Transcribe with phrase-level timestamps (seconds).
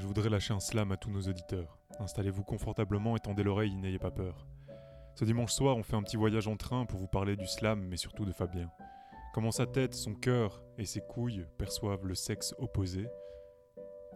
[0.00, 1.78] je voudrais lâcher un slam à tous nos auditeurs.
[1.98, 4.46] Installez-vous confortablement et tendez l'oreille, n'ayez pas peur.
[5.14, 7.86] Ce dimanche soir, on fait un petit voyage en train pour vous parler du slam,
[7.86, 8.70] mais surtout de Fabien.
[9.34, 13.08] Comment sa tête, son cœur et ses couilles perçoivent le sexe opposé.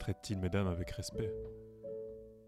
[0.01, 1.30] Traite-t-il mesdames avec respect?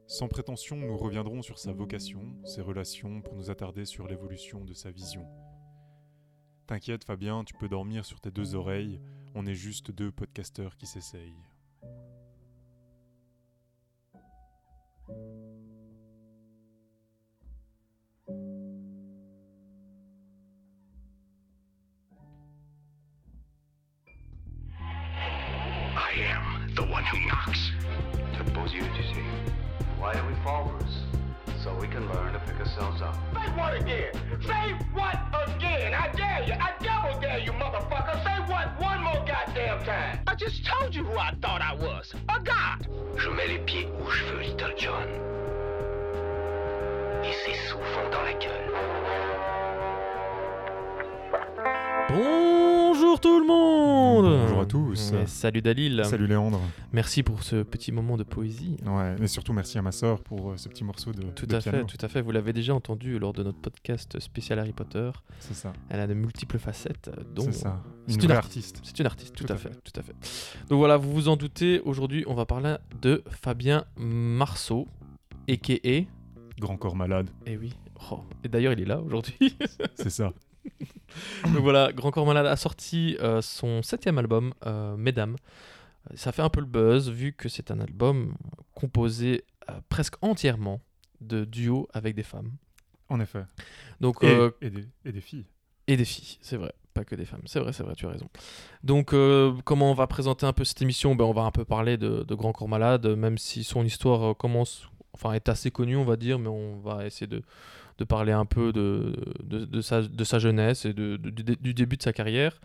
[0.07, 4.73] Sans prétention, nous reviendrons sur sa vocation, ses relations, pour nous attarder sur l'évolution de
[4.73, 5.27] sa vision.
[6.67, 8.99] T'inquiète Fabien, tu peux dormir sur tes deux oreilles,
[9.35, 11.45] on est juste deux podcasteurs qui s'essayent.
[44.77, 45.09] John.
[47.25, 48.67] Et c'est souvent dans la gueule.
[53.17, 55.13] Bonjour tout le monde Bonjour à tous.
[55.13, 56.61] Et Salut Dalil Salut Léandre.
[56.93, 58.77] Merci pour ce petit moment de poésie.
[58.85, 61.55] Ouais, mais surtout merci à ma sœur pour euh, ce petit morceau de, Tout de
[61.57, 61.79] à piano.
[61.79, 62.21] fait, tout à fait.
[62.21, 65.11] Vous l'avez déjà entendu lors de notre podcast spécial Harry Potter.
[65.41, 65.73] C'est ça.
[65.89, 67.83] Elle a de multiples facettes, dont C'est ça.
[68.07, 68.81] c'est Une vraie artiste.
[68.83, 70.15] C'est une artiste, tout, à fait, tout à fait.
[70.69, 74.89] Donc voilà, vous vous en doutez, aujourd'hui on va parler de Fabien Marceau,
[75.49, 76.03] a.k.a.
[76.61, 77.31] Grand corps malade.
[77.47, 77.73] Eh oui,
[78.11, 79.57] oh, et d'ailleurs il est là aujourd'hui.
[79.95, 80.35] C'est ça.
[81.45, 85.37] Donc voilà, Grand Corps Malade a sorti euh, son septième album, euh, Mesdames.
[86.15, 88.35] Ça fait un peu le buzz vu que c'est un album
[88.75, 90.81] composé euh, presque entièrement
[91.21, 92.53] de duos avec des femmes.
[93.09, 93.45] En effet.
[94.01, 95.47] Donc, Et, et des, et des filles.
[95.87, 97.43] et des filles, c'est vrai, pas que des femmes.
[97.47, 98.29] C'est vrai, c'est vrai, tu as raison.
[98.85, 101.15] Donc, euh, comment on va présenter un peu cette émission?
[101.17, 104.37] Ben, On va un peu parler de, de Grand Corps Malade, même si son histoire
[104.37, 107.43] commence, enfin, est assez connue, on va dire, mais on va essayer de,
[107.99, 112.13] de parler un peu de, de, sa, de sa jeunesse et du début de sa
[112.13, 112.61] carrière.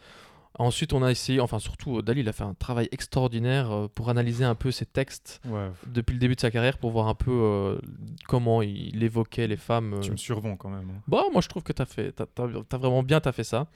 [0.59, 3.87] Ensuite, on a essayé, enfin surtout, euh, Dali, il a fait un travail extraordinaire euh,
[3.87, 7.07] pour analyser un peu ses textes Ouais, depuis le début de sa carrière pour voir
[7.07, 7.77] un peu euh,
[8.27, 9.93] comment il évoquait les femmes.
[9.93, 10.89] euh, tu me survends quand même.
[10.89, 11.01] hein.
[11.07, 13.67] Bon, moi je trouve que tu as fait, t'as vraiment bien t'as fait ça.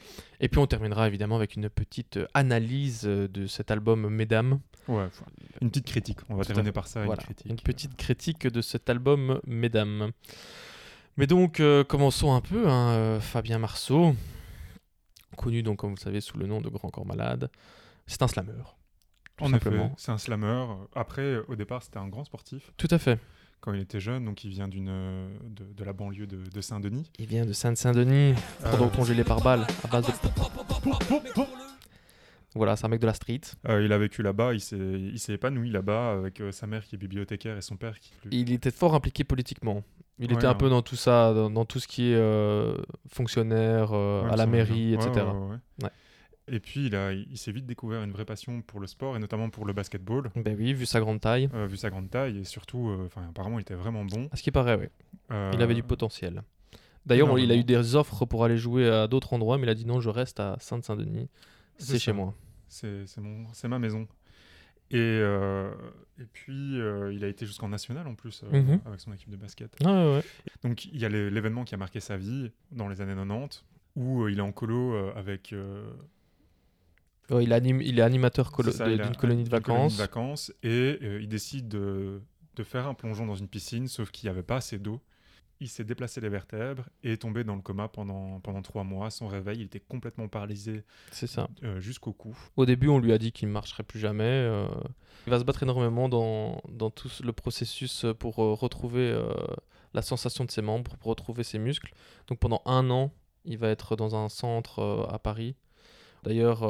[0.41, 4.59] Et puis on terminera évidemment avec une petite analyse de cet album Mesdames.
[4.89, 5.07] Ouais,
[5.61, 6.19] une petite critique.
[6.29, 7.49] On va Tout terminer par ça, Voilà, une critique.
[7.51, 10.11] une petite critique de cet album Mesdames.
[11.17, 12.67] Mais donc euh, commençons un peu.
[12.67, 14.13] hein, Fabien Marceau,
[15.35, 17.49] connu donc comme vous le savez sous le nom de Grand Corps Malade,
[18.07, 18.53] c'est un slammer.
[19.37, 19.93] tout En effet, simplement.
[19.97, 20.65] c'est un slammer.
[20.95, 23.19] Après, au départ, c'était un grand sportif Tout à fait.
[23.61, 24.25] quand il était jeune.
[24.25, 24.85] Donc, il vient d'une
[25.49, 27.11] de, de la banlieue de, de Saint-Denis.
[27.19, 30.11] Il vient de Sainte-Saint-Denis, pendant Euh, ton gelé par balle à base de.
[32.53, 33.41] Voilà, c'est un mec de la street.
[33.67, 36.85] Euh, il a vécu là-bas, il s'est il s'est épanoui là-bas avec euh, sa mère
[36.85, 38.13] qui est bibliothécaire et son père qui.
[38.31, 39.83] Il était fort impliqué politiquement.
[40.19, 42.77] Il Ouais, était un peu dans tout ça, dans, dans tout ce qui est euh,
[43.09, 45.25] fonctionnaire, euh, Ouais, à la mairie, etc.
[46.47, 49.19] Et puis, il, a, il s'est vite découvert une vraie passion pour le sport et
[49.19, 51.49] notamment pour le basketball, Ben oui, vu sa grande taille.
[51.55, 54.29] euh, vu sa grande taille et surtout, enfin, apparemment, il était vraiment bon.
[54.31, 54.87] À ce qui paraît, oui.
[55.53, 56.43] Il avait du potentiel.
[57.05, 59.75] D'ailleurs, il a eu des offres pour aller jouer à d'autres endroits, mais il a
[59.75, 61.29] dit non, je reste à Sainte-Saint-Denis.
[61.77, 62.33] C'est chez moi.
[62.67, 64.07] C'est c'est mon, c'est ma maison.
[64.91, 65.71] Et, euh,
[66.19, 68.79] et puis, euh, il a été jusqu'en national en plus euh, Mhm.
[68.85, 69.75] avec son équipe de basket.
[69.83, 70.23] Ah ouais, ouais.
[70.63, 73.63] Donc, il y a l'é- l'événement qui a marqué sa vie dans les années 90
[73.95, 75.53] où il est en colo avec.
[77.41, 79.97] il, anime, il est animateur de- d'une colonie de une colonie vacances.
[79.97, 82.21] vacances et il décide de,
[82.55, 85.01] de faire un plongeon dans une piscine, sauf qu'il n'y avait pas assez d'eau.
[85.61, 89.09] Il s'est déplacé les vertèbres et est tombé dans le coma pendant, pendant trois mois.
[89.09, 91.47] Son réveil, il était complètement paralysé C'est ça.
[91.63, 92.37] euh, jusqu'au cou.
[92.57, 94.23] Au début, on lui a dit qu'il ne marcherait plus jamais.
[94.25, 94.67] euh,
[95.27, 99.17] Il va se battre énormément dans, dans tout le processus pour euh, retrouver
[99.93, 101.93] la sensation de ses membres, pour retrouver ses muscles.
[102.27, 103.13] Donc pendant un an,
[103.45, 105.55] il va être dans un centre à Paris.
[106.23, 106.67] D'ailleurs,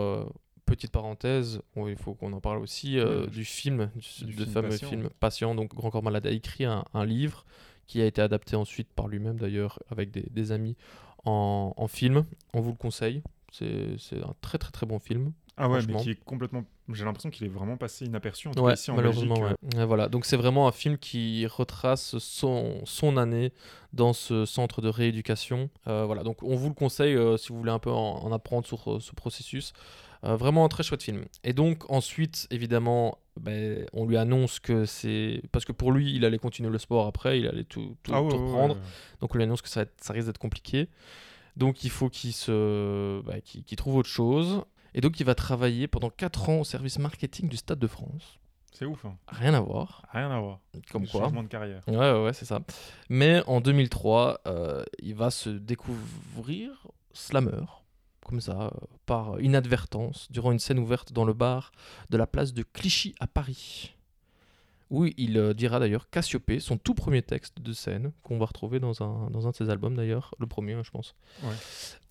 [0.66, 2.98] petite parenthèse, il faut qu'on en parle aussi
[3.32, 4.90] du film, du, du de film fameux Patient.
[4.90, 5.56] film Patient.
[5.56, 7.46] Donc Grand Corps Malade a écrit un, un livre
[7.88, 10.76] qui a été adapté ensuite par lui-même d'ailleurs avec des, des amis
[11.26, 12.26] en, en film.
[12.54, 13.22] On vous le conseille.
[13.52, 15.32] C'est c'est un très très très bon film.
[15.58, 16.66] Ah ouais, mais qui est complètement.
[16.92, 18.50] J'ai l'impression qu'il est vraiment passé inaperçu.
[18.50, 19.86] En tout cas, Ouais, ici en malheureusement, Belgique, ouais.
[19.86, 20.10] Voilà.
[20.10, 23.54] Donc c'est vraiment un film qui retrace son, son année
[23.94, 25.70] dans ce centre de rééducation.
[25.88, 28.32] Euh, voilà, donc on vous le conseille euh, si vous voulez un peu en, en
[28.34, 29.72] apprendre sur euh, ce processus.
[30.24, 31.26] Vraiment un très chouette film.
[31.44, 35.42] Et donc ensuite, évidemment, ben, on lui annonce que c'est...
[35.52, 38.22] Parce que pour lui, il allait continuer le sport après, il allait tout, tout, Ah
[38.22, 38.76] ouais, tout ouais, ouais, reprendre.
[38.76, 38.82] ouais.
[39.22, 40.88] Donc on lui annonce que ça, va être- ça risque d'être compliqué.
[41.58, 44.64] Donc il faut qu'il se, bah, qu'il trouve autre chose.
[44.94, 48.40] Et donc il va travailler pendant 4 ans au service marketing du Stade de France.
[48.74, 49.18] C'est ouf, hein.
[49.30, 50.06] Rien à voir.
[50.12, 50.60] Rien à voir.
[50.92, 51.22] Comme quoi.
[51.22, 51.82] Changement de carrière.
[51.88, 52.60] Ouais, ouais, ouais, c'est ça.
[53.10, 57.64] Mais en 2003, euh, il va se découvrir slammer,
[58.26, 58.70] comme ça, euh,
[59.06, 61.72] par inadvertance, durant une scène ouverte dans le bar
[62.10, 63.94] de la place de Clichy à Paris.
[64.92, 68.80] Où il euh, dira d'ailleurs Cassiopée, son tout premier texte de scène, qu'on va retrouver
[68.80, 71.16] dans un, dans un de ses albums d'ailleurs, le premier, hein, je pense.
[71.44, 71.56] Ouais.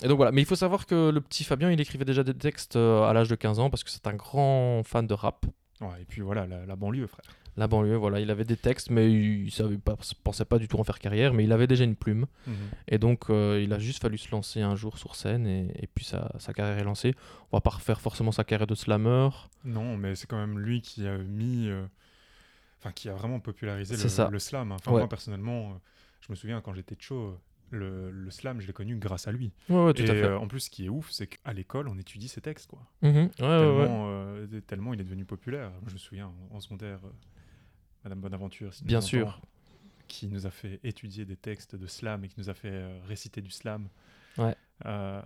[0.02, 2.34] Et donc voilà, mais il faut savoir que le petit Fabien, il écrivait déjà des
[2.34, 5.46] textes euh, à l'âge de 15 ans parce que c'est un grand fan de rap.
[5.80, 7.26] Ouais, et puis voilà, la, la banlieue, frère.
[7.56, 9.50] La banlieue, voilà, il avait des textes, mais il
[9.84, 12.26] pas, pensait pas du tout en faire carrière, mais il avait déjà une plume.
[12.48, 12.54] Mhm.
[12.88, 15.86] Et donc, euh, il a juste fallu se lancer un jour sur scène, et, et
[15.86, 17.14] puis sa, sa carrière est lancée.
[17.52, 19.28] On va pas refaire forcément sa carrière de slammer.
[19.64, 21.68] Non, mais c'est quand même lui qui a mis.
[21.68, 21.86] euh,
[22.80, 24.28] Enfin, qui a vraiment popularisé le, ça.
[24.28, 24.70] le slam.
[24.70, 24.76] hein.
[24.78, 24.98] Enfin, Ouais.
[24.98, 25.74] moi, personnellement, euh,
[26.20, 27.38] je me souviens quand j'étais chaud,
[27.70, 29.52] le, le slam, je l'ai connu grâce à lui.
[29.70, 30.22] Ouais, ouais, tout et à fait.
[30.24, 32.80] euh, en plus, ce qui est ouf, c'est qu'à l'école, on étudie ses textes, quoi.
[33.00, 33.14] Mhm.
[33.14, 33.76] Ouais, ouais, ouais.
[33.78, 35.70] tellement, euh, tellement il est devenu populaire.
[35.86, 36.98] Je me souviens, en, secondaire,
[38.04, 39.40] Madame Bonaventure, si Bien sûr.
[40.08, 42.98] qui nous a fait étudier des textes de slam et qui nous a fait euh,
[43.08, 43.88] réciter du slam.
[44.36, 44.54] Ouais.
[44.84, 45.22] Euh,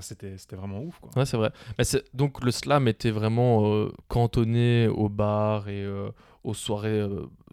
[0.00, 1.10] c'était, vraiment ouf, quoi.
[1.16, 1.50] Ouais, c'est vrai.
[1.76, 6.10] Mais c'est- donc, le slam était vraiment euh, cantonné aux bars et euh,
[6.44, 7.06] aux soirées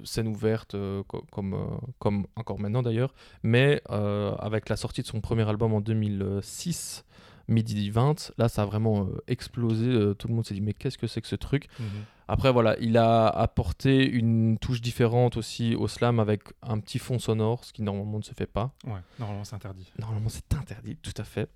[0.04, 3.14] scènes ouvertes, euh, co- comme, comme encore maintenant d'ailleurs.
[3.44, 7.04] Mais avec la sortie de son premier album en 2006,
[7.50, 9.88] Midi 20, là, ça a vraiment euh, explosé.
[9.88, 12.06] euh, tout le monde s'est dit, mais qu'est-ce que c'est que ce truc Mhm.
[12.32, 17.18] Après, voilà, il a apporté une touche différente aussi au slam avec un petit fond
[17.18, 18.72] sonore, ce qui normalement ne se fait pas.
[18.86, 19.92] Ouais, normalement, c'est interdit.
[19.98, 21.50] Normalement, c'est interdit, tout à fait.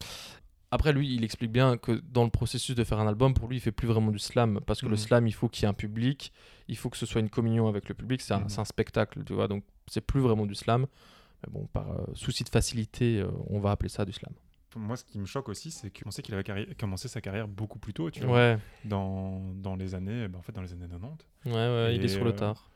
[0.72, 3.58] Après, lui, il explique bien que dans le processus de faire un album, pour lui,
[3.58, 4.60] il fait plus vraiment du slam.
[4.66, 4.98] Parce que le Mhm.
[4.98, 6.34] slam, il faut qu'il y ait un public,
[6.68, 8.48] il faut que ce soit une communion avec le public, c'est un, Mhm.
[8.58, 9.48] un spectacle, tu vois.
[9.48, 10.88] Donc, c'est plus vraiment du slam.
[11.46, 14.34] Mais bon, par euh, souci de facilité, euh, on va appeler ça du slam.
[14.80, 17.48] Moi, ce qui me choque aussi, c'est qu'on sait qu'il avait carri- commencé sa carrière
[17.48, 20.72] beaucoup plus tôt, tu vois, Ouais, dans, dans les années, ben, en fait, dans les
[20.74, 21.26] années 90.
[21.46, 22.70] ouais, ouais, il est sur le euh, tard.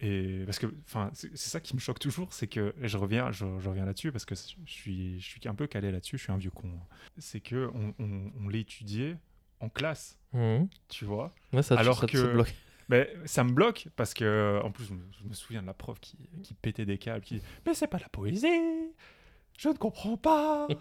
[0.00, 2.98] Et parce que, enfin, c'est c'est ça qui me choque toujours, c'est que et je
[2.98, 6.18] reviens, je, je reviens là-dessus parce que je suis, je suis un peu calé là-dessus.
[6.18, 6.70] Je suis un vieux con.
[7.18, 9.16] C'est que on, on, étudié
[9.60, 10.68] en classe, Mhm.
[10.88, 11.32] tu vois.
[11.52, 12.54] Ouais, ça, Alors ça que- bloque.
[12.88, 14.94] Mais ça me bloque parce que, en plus, je
[15.28, 18.08] me, souviens de la prof qui, qui pétait des câbles, qui, mais c'est pas la
[18.08, 18.46] poésie,
[19.58, 20.66] je ne comprends pas.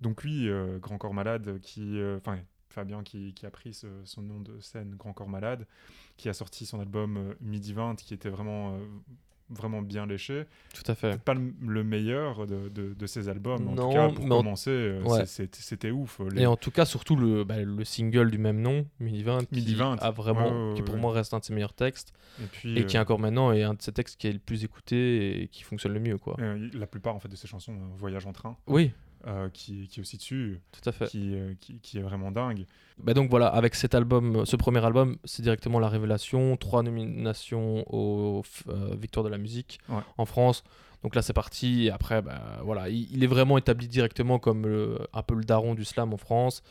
[0.00, 2.40] Donc lui, euh, Grand Corps Malade, qui, euh, enfin
[2.72, 5.66] Fabien qui, a pris son nom de scène Grand Corps Malade,
[6.16, 8.78] qui a sorti son album euh, Midi 20, qui était vraiment, euh,
[9.52, 10.44] vraiment bien léché.
[10.74, 11.20] Tout à fait.
[11.22, 14.70] Pas le, le meilleur de, de, de ses albums, en Non, tout cas pour commencer,
[14.70, 15.26] euh, Ouais.
[15.26, 16.20] c'était ouf.
[16.32, 19.44] Les- Et en tout cas, surtout le, bah, le single du même nom, Midi 20,
[19.48, 21.74] qui Midi 20, a vraiment, ouais, ouais, qui pour moi reste un de ses meilleurs
[21.74, 22.12] textes.
[22.42, 24.38] Et puis, et qui euh, encore maintenant est un de ces textes qui est le
[24.38, 26.36] plus écouté et qui fonctionne le mieux quoi.
[26.40, 28.92] euh, la plupart en fait de ses chansons, euh, Voyage en train, Oui,
[29.26, 31.06] euh, qui, qui est aussi dessus, tout à fait.
[31.06, 32.66] qui, euh, qui, qui est vraiment dingue.
[33.02, 37.84] Bah donc voilà, avec cet album, ce premier album, c'est directement la révélation, trois nominations
[37.92, 40.02] aux euh, Victoires de la musique Ouais.
[40.18, 40.62] en France.
[41.02, 44.66] Donc là c'est parti et après bah, voilà, il, il est vraiment établi directement comme
[44.66, 46.62] le- un peu le daron du slam en France.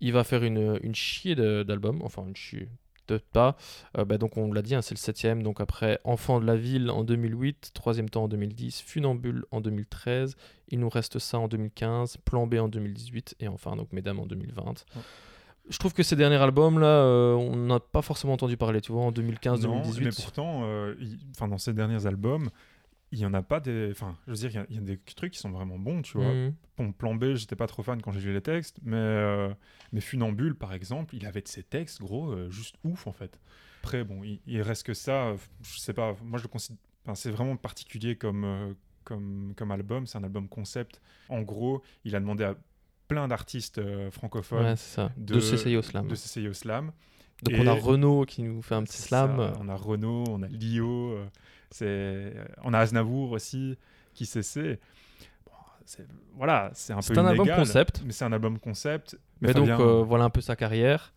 [0.00, 2.68] Il va faire une, une chier d'albums, enfin une chier
[3.16, 3.56] pas.
[3.96, 5.42] Euh, bah, donc on l'a dit, hein, c'est le septième.
[5.42, 10.36] Donc après Enfant de la ville en 2008, troisième temps en 2010, Funambule en 2013,
[10.68, 14.26] il nous reste ça en 2015, Plan B en 2018 et enfin donc Mesdames en
[14.26, 14.62] 2020.
[14.64, 15.02] Ouais.
[15.70, 18.92] Je trouve que ces derniers albums là, euh, on n'a pas forcément entendu parler, tu
[18.92, 20.00] vois, en Non, 2015-2018.
[20.04, 20.94] mais pourtant, euh,
[21.36, 22.48] enfin, dans ses derniers albums,
[23.12, 23.88] il y en a pas des.
[23.90, 25.78] Enfin, je veux dire, il y a- il y, a des trucs qui sont vraiment
[25.78, 26.32] bons, tu vois.
[26.32, 26.54] Mhm.
[26.76, 29.48] Bon, Plan B, j'étais pas trop fan quand j'ai lu les textes, mais, euh,
[29.92, 33.40] mais Funambule, par exemple, il avait de ses textes, gros, euh, juste ouf, en fait.
[33.82, 36.78] Après, bon, il, il reste que ça, euh, je sais pas, moi je le considère.
[37.04, 38.72] enfin, c'est vraiment particulier comme, euh,
[39.04, 41.00] comme, comme album, c'est un album concept.
[41.30, 42.54] En gros, il a demandé à
[43.08, 45.12] plein d'artistes francophones Ouais, c'est ça.
[45.16, 46.06] De, de- s'essayer au slam.
[46.08, 46.92] de s'essayer au slam.
[47.44, 49.36] Donc et- on a Renault qui nous fait un petit slam.
[49.38, 51.16] ça, on a Renault, on a Lio,
[51.70, 52.32] c'est,
[52.64, 53.76] on a Aznavour aussi
[54.14, 54.78] qui s'essaie.
[55.46, 55.52] Bon,
[55.84, 56.06] c'est-
[56.36, 58.02] voilà, c'est un peu un album concept.
[58.04, 59.18] Mais c'est un album concept.
[59.40, 61.12] Mais donc euh, voilà un peu sa carrière.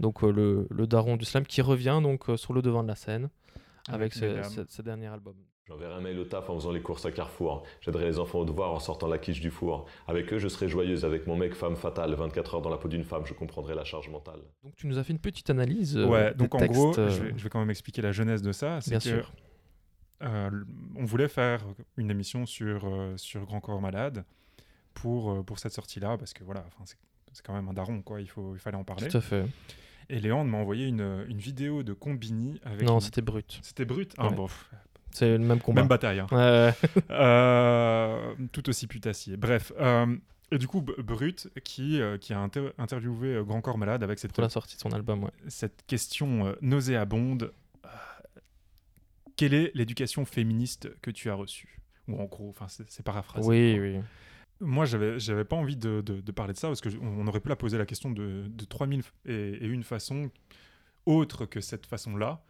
[0.00, 2.88] Donc euh, le, le daron du slam qui revient donc euh, sur le devant de
[2.88, 3.28] la scène
[3.88, 4.44] avec, ce, Mesdames.
[4.44, 5.34] ce- ce dernier album.
[5.68, 7.64] J'enverrai un mail au taf en faisant les courses à Carrefour.
[7.80, 9.86] J'aiderai les enfants au devoir en sortant la quiche du four.
[10.06, 11.04] Avec eux, je serai joyeuse.
[11.04, 12.14] Avec mon mec, femme fatale.
[12.14, 14.38] 24 heures dans la peau d'une femme, je comprendrai la charge mentale.
[14.62, 15.96] Donc tu nous as fait une petite analyse.
[15.96, 18.12] euh, Ouais, donc en textes, gros, euh, je, vais, je vais quand même expliquer la
[18.12, 18.80] genèse de ça.
[18.80, 19.32] C'est bien que sûr.
[20.22, 20.50] Euh,
[20.96, 21.62] on voulait faire
[21.96, 24.24] une émission sur, euh, sur Grand Corps Malade
[24.94, 26.96] pour, euh, pour cette sortie-là, parce que voilà, c'est,
[27.44, 28.20] quand même un daron, quoi.
[28.20, 29.08] Il, faut, il fallait en parler.
[29.08, 29.44] Tout à fait.
[30.08, 32.82] Et Léandre m'a envoyé une, une vidéo de Combini avec.
[32.86, 33.58] Non, une- c'était brut.
[33.62, 34.14] C'était brut?
[34.18, 34.34] Ah, Ouais.
[34.34, 34.70] bon, pff,
[35.10, 35.82] C'est le même combat.
[35.82, 36.20] même bataille.
[36.20, 36.26] hein.
[37.10, 39.36] Euh, tout aussi putassier.
[39.36, 40.16] Bref, euh,
[40.52, 44.42] Et du coup, Brut, qui, qui a inter- interviewé Grand Corps Malade avec cette, Pour
[44.42, 45.30] la sortie de son album, ouais.
[45.48, 47.52] cette question nauséabonde
[49.36, 51.80] quelle est l'éducation féministe que tu as reçue?
[52.08, 53.46] Ou en gros, enfin, c'est paraphrasé.
[53.48, 54.00] Oui, oui.
[54.60, 57.26] Moi, j'avais, j'avais pas envie de, de- de parler de ça parce que je- on
[57.26, 60.30] aurait pu la poser la question de, de 3000 et, et une façons
[61.04, 62.42] autre que cette façon-là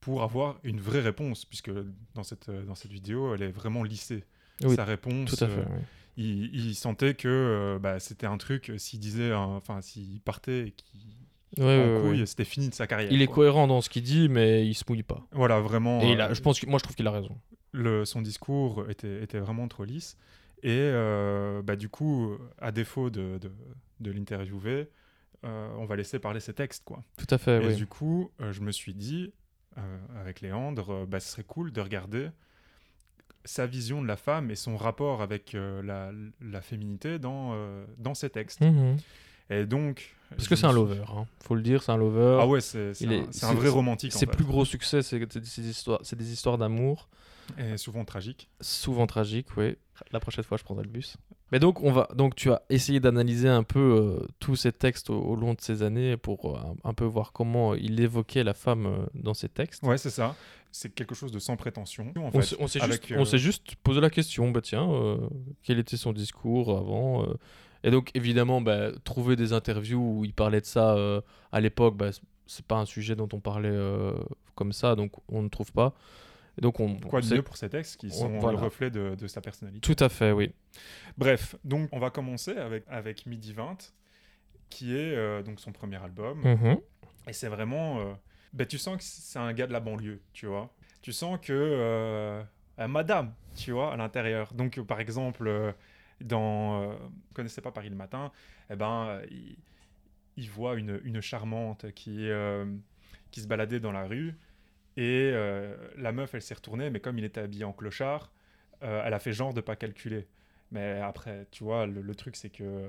[0.00, 1.70] pour avoir une vraie réponse, puisque
[2.14, 4.24] dans cette, dans cette vidéo, elle est vraiment lissée.
[4.62, 5.60] Oui, Sa réponse, Tout à fait.
[5.60, 5.82] euh, oui.
[6.18, 10.68] il, il sentait que euh, bah, c'était un truc, euh, s'il disait, enfin, s'il partait
[10.68, 11.00] et qu'il
[11.58, 12.26] Ouais, en ouais, couille, ouais.
[12.26, 13.12] c'était fini de sa carrière.
[13.12, 13.36] Il est quoi.
[13.36, 15.22] cohérent dans ce qu'il dit, mais il se mouille pas.
[15.32, 16.00] Voilà, vraiment.
[16.02, 17.36] Et il a- euh, je pense que, moi, je trouve qu'il a raison.
[17.72, 20.16] le, son discours était, était vraiment trop lisse.
[20.62, 23.50] Et euh, bah, du coup, à défaut de, de,
[24.00, 24.88] de l'interviewer,
[25.44, 26.84] euh, on va laisser parler ses textes.
[26.84, 27.02] Quoi.
[27.18, 27.74] Tout à fait, et oui.
[27.76, 29.32] du coup, euh, je me suis dit,
[30.20, 32.28] avec Léandre, bah, ce serait cool de regarder
[33.44, 37.54] sa vision de la femme et son rapport avec la, la féminité dans,
[37.98, 38.60] dans ses textes.
[38.62, 38.96] Mhm.
[39.50, 40.14] Et donc...
[40.30, 41.26] Parce que c'est un lover, hein.
[41.44, 42.38] faut le dire, c'est un lover.
[42.40, 44.12] Ah ouais, c'est un, un vrai romantique.
[44.12, 47.08] Ses plus gros succès, c'est des histoires, histoires d'amour,
[47.56, 48.48] Et souvent tragique.
[48.60, 49.76] souvent tragiques, oui.
[50.10, 51.16] La prochaine fois, je prendrai le bus.
[51.52, 53.78] Mais donc, on va, donc tu as essayé d'analyser un peu
[54.22, 57.30] euh, tous ces textes au, au long de ces années pour euh, un, peu voir
[57.32, 59.84] comment il évoquait la femme euh, dans ses textes.
[59.84, 60.34] Ouais, c'est ça.
[60.72, 62.12] C'est quelque chose de sans prétention.
[62.16, 65.18] En On s'est- juste, euh, juste posé la question, bah tiens, euh,
[65.62, 67.34] quel était son discours avant euh,
[67.84, 71.20] Et donc évidemment, bah, trouver des interviews où il parlait de ça euh,
[71.52, 72.10] à l'époque, bah,
[72.46, 74.14] c'est pas un sujet dont on parlait euh,
[74.56, 75.94] comme ça, donc on ne trouve pas.
[76.58, 78.58] Et donc on, Quoi de mieux pour ces textes qui on- sont voilà.
[78.58, 79.80] le reflet de, de sa personnalité.
[79.94, 80.52] Tout à fait, oui.
[81.18, 83.92] Bref, donc on va commencer avec, avec Midi 20,
[84.70, 86.40] qui est euh, donc son premier album.
[86.42, 86.78] Mhm.
[87.28, 87.98] Et c'est vraiment.
[88.52, 90.72] ben, tu sens que c'est un gars de la banlieue, tu vois.
[91.02, 91.52] Tu sens que.
[91.52, 92.42] euh,
[92.88, 94.52] madame, tu vois, à l'intérieur.
[94.54, 95.74] Donc, par exemple,
[96.20, 96.82] dans.
[96.82, 98.32] euh, vous connaissez pas Paris le matin,
[98.70, 99.56] eh ben, euh, il,
[100.36, 102.64] il voit une, une charmante qui, euh,
[103.30, 104.34] qui se baladait dans la rue.
[104.96, 108.30] Et euh, la meuf, elle s'est retournée, mais comme il était habillé en clochard,
[108.80, 110.26] elle a fait genre de pas calculer.
[110.70, 112.88] Mais après, tu vois, le, le truc, c'est que.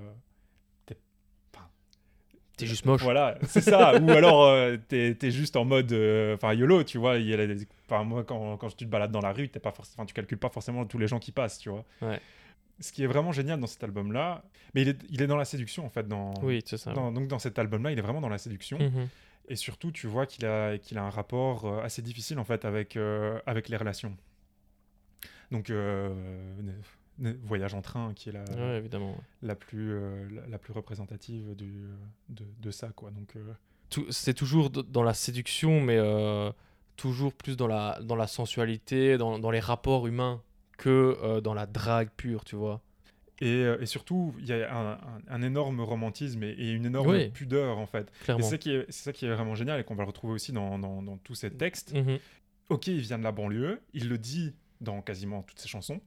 [2.58, 3.02] T'es juste moche.
[3.02, 4.00] Voilà, c'est ça.
[4.00, 5.92] Ou alors, t'es juste en mode.
[6.36, 7.18] Enfin, YOLO, tu vois.
[7.18, 9.60] Il y a des- Enfin, moi, quand, quand tu te balades dans la rue, t'es
[9.60, 9.74] pas
[10.08, 11.84] tu calcules pas forcément tous les gens qui passent, tu vois.
[12.02, 12.20] Ouais.
[12.80, 15.46] Ce qui est vraiment génial dans cet album-là, mais il est, il est dans la
[15.46, 16.08] séduction, en fait.
[16.08, 16.92] Dans, Oui, c'est ça.
[16.94, 18.78] dans- donc, dans cet album-là, il est vraiment dans la séduction.
[18.80, 19.08] Mhm.
[19.48, 22.66] Et surtout, tu vois qu'il a, qu'il a un rapport euh, assez difficile, en fait,
[22.66, 24.18] avec, euh, avec les relations.
[25.52, 26.14] Donc, euh,
[27.44, 29.16] Voyage en train, qui est la, Ouais, évidemment.
[29.42, 31.86] la, plus, euh, la, la plus représentative du,
[32.28, 33.10] de, de ça, quoi.
[33.12, 33.36] Donc,
[34.10, 35.98] C'est toujours dans la séduction, mais
[36.98, 40.42] toujours plus dans la, dans la sensualité, dans, dans les rapports humains
[40.78, 42.82] que euh, dans la drague pure, tu vois.
[43.42, 46.86] Et, euh, et surtout, il y a un, un- un énorme romantisme et, et une
[46.86, 47.30] énorme Oui.
[47.30, 48.10] pudeur, en fait.
[48.26, 50.34] C'est ça, qui est- c'est ça qui est vraiment génial et qu'on va le retrouver
[50.34, 51.94] aussi dans, dans- dans tous ces textes.
[51.94, 52.18] Mhm.
[52.70, 56.00] Ok, il vient de la banlieue, il le dit dans quasiment toutes ses chansons,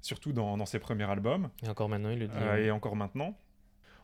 [0.00, 2.34] surtout dans, dans ses premiers albums, Et encore maintenant, il le dit.
[2.38, 3.36] euh, et encore maintenant.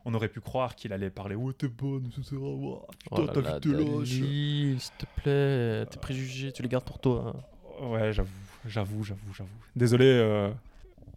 [0.04, 3.40] On aurait pu croire qu'il allait parler «Ouais, t'es bonne, ouah, Oh putain, là ta
[3.40, 4.09] là, vie te lâche.
[4.09, 7.35] S'il te plaît, tes préjugés, tu les gardes pour toi.
[7.80, 7.87] hein.
[7.87, 8.30] Ouais, j'avoue,
[8.66, 9.50] j'avoue, j'avoue, j'avoue.
[9.76, 10.50] Désolé, euh,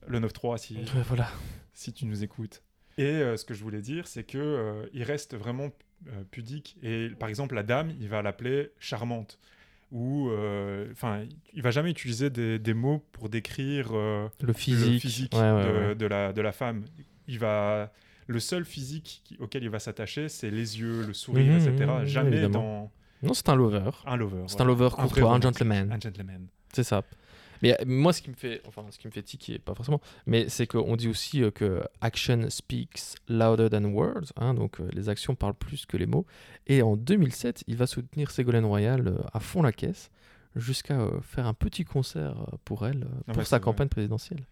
[0.08, 0.78] le 9-3, si,
[1.08, 1.30] voilà.
[1.74, 2.62] si tu nous écoutes.
[2.98, 5.70] Et euh, ce que je voulais dire, c'est que euh, il reste vraiment
[6.32, 6.78] pudique.
[6.84, 9.40] Et par exemple, la dame, il va l'appeler charmante.
[9.92, 10.30] Ou,
[10.92, 11.24] enfin,
[11.54, 14.94] il va jamais utiliser des, des mots pour décrire Le physique.
[14.94, 15.96] le physique Ouais, ouais, de, ouais.
[15.96, 16.84] de la, de la femme.
[17.30, 17.92] Il va,
[18.28, 21.86] le seul physique qui- auquel il va s'attacher, c'est les yeux, le sourire, Mhm, etc.
[22.00, 22.92] mhm, jamais évidemment.
[23.24, 23.80] Non, c'est un lover.
[24.06, 24.44] dans un lover.
[24.48, 25.92] C'est un lover courtois, un gentleman.
[25.92, 26.48] Un gentleman.
[26.74, 27.02] C'est ça.
[27.62, 30.02] Mais euh, moi, ce qui me fait, enfin, ce qui me fait tiquer, pas forcément,
[30.26, 34.88] mais c'est qu'on dit aussi euh, que action speaks louder than words, hein, donc euh,
[34.94, 36.26] les actions parlent plus que les mots.
[36.68, 40.10] Et en 2007, il va soutenir Ségolène Royal à fond la caisse,
[40.56, 42.36] jusqu'à faire un petit concert
[42.66, 44.46] pour elle, Ah pour ouais, sa campagne présidentielle.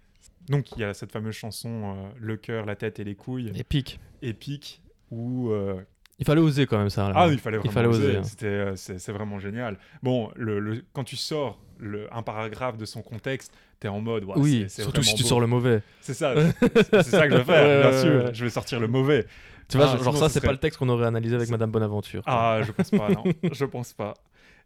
[0.50, 3.52] Donc il y a cette fameuse chanson euh, Le cœur, la tête et les couilles,
[3.56, 4.00] Épique.
[4.22, 5.82] épique, où euh,
[6.20, 7.08] Il fallait oser quand même ça.
[7.10, 7.14] là.
[7.16, 8.18] Ah, il fallait vraiment fallait oser.
[8.20, 8.74] oser, hein.
[8.76, 9.80] C'est, c'est vraiment génial.
[10.04, 14.24] Bon, le, le- quand tu sors le, un paragraphe de son contexte, t'es en mode.
[14.38, 15.30] oui, c'est- surtout si tu beau.
[15.30, 15.82] sors le mauvais.
[16.02, 16.34] C'est ça.
[16.62, 18.34] c'est, ça que je vais faire, bien sûr.
[18.34, 19.26] Je vais sortir le mauvais.
[19.68, 21.36] Tu vois, Ah, genre sinon, ça, ce c'est serait- pas le texte qu'on aurait analysé
[21.36, 22.22] avec Madame Bonaventure.
[22.28, 23.24] Ah, je pense pas, non.
[23.52, 24.14] je pense pas.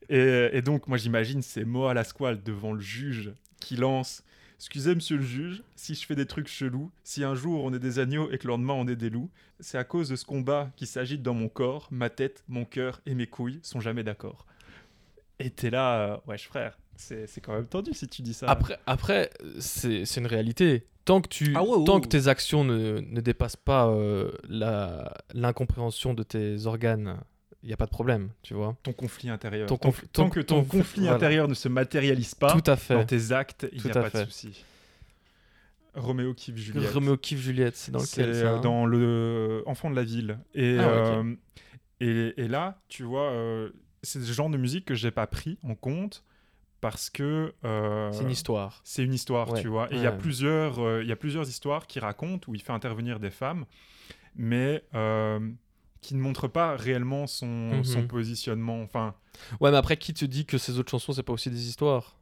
[0.09, 4.23] Et, et donc, moi, j'imagine ces mots à la squale devant le juge qui lance.
[4.57, 7.79] Excusez, monsieur le juge, si je fais des trucs chelous, si un jour on est
[7.79, 9.29] des agneaux et que le lendemain on est des loups,
[9.61, 12.99] c'est à cause de ce combat qui s'agite dans mon corps, ma tête, mon cœur
[13.05, 14.45] et mes couilles sont jamais d'accord.
[15.39, 18.47] Et t'es là, euh, wesh frère, c'est c'est quand même tendu si tu dis ça.
[18.47, 19.29] Après, après
[19.59, 20.85] c'est c'est une réalité.
[21.05, 22.01] tant que tu Ah ouais, ouais, tant ouais.
[22.01, 27.17] que tes actions ne, ne dépassent pas euh, la l'incompréhension de tes organes
[27.63, 29.67] il y a pas de problème tu vois Ton conflit intérieur.
[29.67, 31.15] Ton Tant- que ton, ton- conflit voilà.
[31.15, 34.19] intérieur ne se matérialise pas tout à dans tes actes, il n'y a pas fait.
[34.25, 34.63] de souci.
[35.95, 36.91] Roméo kiffe Juliette.
[36.93, 40.37] Roméo kiffe Juliette c'est dans lequel ça euh, hein dans le Enfant de la ville.
[40.53, 41.35] Et, Ah euh,
[41.99, 43.71] et, et là, tu vois, euh,
[44.03, 46.23] c'est ce genre de musique que j'ai pas pris en compte
[46.81, 49.61] parce que euh, c'est une histoire c'est une histoire, Ouais.
[49.61, 49.91] tu vois.
[49.91, 52.61] Et il y a plusieurs, euh, il y a plusieurs histoires qui racontent où il
[52.61, 53.65] fait intervenir des femmes,
[54.35, 55.39] mais euh,
[56.01, 57.83] qui ne montrent pas réellement son, Mhm.
[57.83, 58.81] son positionnement.
[58.81, 59.15] Enfin,
[59.59, 62.15] ouais mais après qui te dit que ces autres chansons c'est pas aussi des histoires?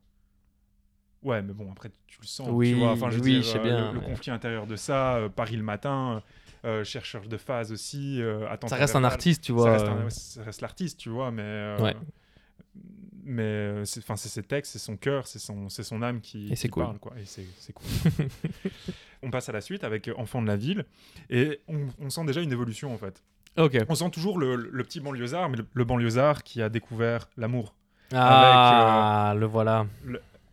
[1.24, 2.92] Ouais, mais bon, après tu le sens, Oui, tu vois.
[2.92, 6.22] Enfin, je oui, dire, je sais bien, le, conflit intérieur de ça, Paris le matin,
[6.84, 8.22] chercheur de phase aussi.
[8.68, 11.76] ça reste un artiste tu ça vois reste, ouais, ça reste l'artiste, tu vois, mais.
[13.28, 13.32] Euh.
[13.34, 16.22] Mais euh, c'est enfin, c'est ses textes, c'est son cœur, c'est son, c'est son âme
[16.22, 16.84] qui, Et qui cool.
[16.84, 17.00] parle.
[17.00, 17.14] Quoi.
[17.20, 17.86] Et c'est c'est cool.
[19.24, 20.86] on passe à la suite avec Enfant de la ville.
[21.30, 23.24] Et on, on sent déjà une évolution, en fait.
[23.58, 27.30] ok On sent toujours le, le petit banlieusard, mais le, le banlieusard qui a découvert
[27.38, 27.76] l'amour.
[28.14, 29.86] ah le voilà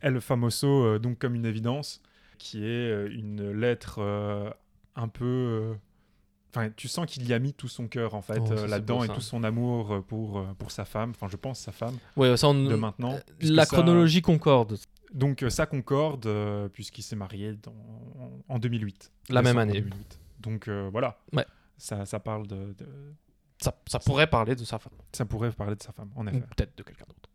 [0.04, 2.02] El Famoso, euh, donc comme une évidence,
[2.38, 4.50] qui est euh, une lettre euh,
[4.96, 5.74] un peu...
[6.54, 9.02] Enfin, tu sens qu'il y a mis tout son cœur en fait Oh, euh, là-dedans
[9.02, 11.96] et tout son amour euh, pour, euh, pour sa femme, enfin je pense sa femme
[12.16, 13.18] ouais ça on- de maintenant.
[13.40, 14.76] la ça- chronologie concorde
[15.12, 17.74] Donc ça concorde euh, puisqu'il s'est marié dans-
[18.48, 19.10] en 2008.
[19.30, 19.80] La même année.
[19.80, 20.20] 2008.
[20.40, 21.18] Donc euh, voilà.
[21.32, 21.44] Ouais.
[21.76, 23.14] Ça, ça parle de, de-
[23.58, 26.28] ça, ça pourrait parler de sa femme Ça pourrait parler de sa femme, en ou
[26.28, 26.40] effet.
[26.40, 27.30] peut-être de quelqu'un d'autre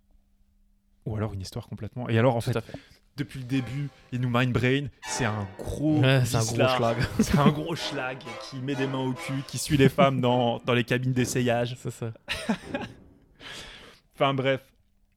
[1.06, 2.08] Ou alors une histoire complètement.
[2.10, 2.78] Et alors en tout fait, à fait
[3.20, 6.00] depuis le début, il nous mind brain, c'est un gros.
[6.00, 8.18] Ouais, c'est un gros schlag C'est un gros schlag
[8.50, 11.76] qui met des mains au cul, qui suit les femmes dans, dans les cabines d'essayage.
[11.80, 12.12] c'est ça
[14.16, 14.62] Enfin bref.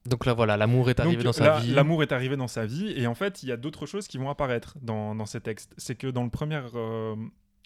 [0.05, 2.47] donc là voilà l'amour est arrivé Donc, dans sa là, vie L'amour est arrivé dans
[2.47, 2.93] sa vie.
[2.95, 5.73] Et en fait, il y a d'autres choses qui vont apparaître dans, dans ces textes.
[5.77, 7.15] C'est que dans le premier, euh,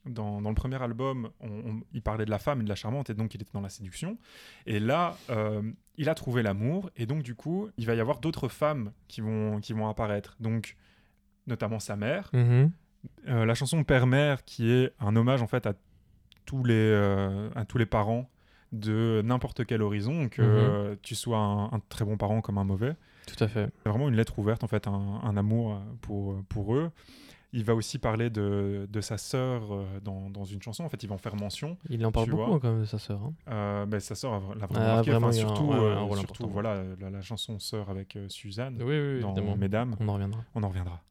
[0.05, 2.75] dans, dans le premier album, on- on- il parlait de la femme et de la
[2.75, 4.17] charmante, et donc il était dans la séduction.
[4.65, 5.61] Et là, euh,
[5.97, 9.21] il a trouvé l'amour, et donc du coup, il va y avoir d'autres femmes qui
[9.21, 10.35] vont, qui vont apparaître.
[10.39, 10.77] Donc,
[11.47, 12.29] notamment sa mère.
[12.33, 12.71] Mhm.
[13.27, 15.73] Euh, la chanson Père-Mère, qui est un hommage en fait à
[16.45, 18.29] tous les, euh, à tous les parents
[18.73, 20.47] de n'importe quel horizon, que Mhm.
[20.49, 22.95] euh, tu sois un, un très bon parent comme un mauvais.
[23.27, 26.75] tout à fait C'est vraiment une lettre ouverte, en fait, un, un amour pour, pour
[26.75, 26.91] eux.
[27.53, 30.83] Il va aussi parler de, de sa sœur euh, dans, dans une chanson.
[30.83, 31.77] En fait, il va en faire mention.
[31.89, 33.33] il en parle beaucoup hein, quand même de sa sœur hein.
[33.49, 35.11] Euh, ben, sa sœur l'a vraiment Ah, marqué.
[35.11, 38.17] vraiment Enfin, un- surtout, ouais, euh, un rôle surtout, voilà, la, la chanson Sœur avec
[38.27, 39.95] Suzanne oui oui, oui, dans évidemment Mesdames.
[39.99, 41.01] on en reviendra On en reviendra.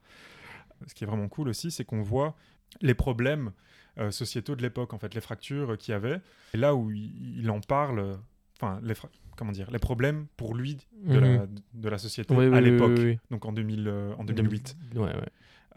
[0.87, 2.35] Ce qui est vraiment cool aussi, c'est qu'on voit
[2.83, 3.53] les problèmes
[3.99, 6.21] euh, sociétaux de l'époque, en fait, les fractures qu'il y avait.
[6.53, 8.19] Et là où il, il en parle,
[8.61, 11.49] enfin, les, fra- comment dire, les problèmes pour lui de, la, Mhm.
[11.73, 13.19] de la société Oui, à oui, l'époque, oui.
[13.31, 14.77] donc en, 2000, euh, en 2008.
[14.97, 15.15] ouais ouais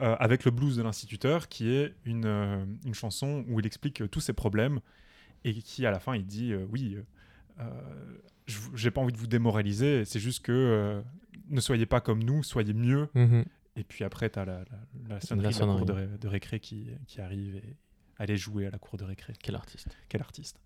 [0.02, 4.02] Euh, avec le blues de l'instituteur, qui est une, euh, une chanson où il explique
[4.02, 4.80] euh, tous ses problèmes
[5.44, 6.98] et qui, à la fin, il dit Oui,
[8.76, 11.04] j'ai pas envie de vous démoraliser, c'est juste que
[11.50, 13.08] ne soyez pas comme nous, soyez mieux.
[13.16, 13.44] Mhm.
[13.76, 16.28] Et puis après, tu as la, la, la sonnerie La de la cour de, de
[16.28, 17.76] récré qui, qui arrive et
[18.18, 19.34] allez jouer à la cour de récré.
[19.42, 20.60] quel artiste Quel artiste.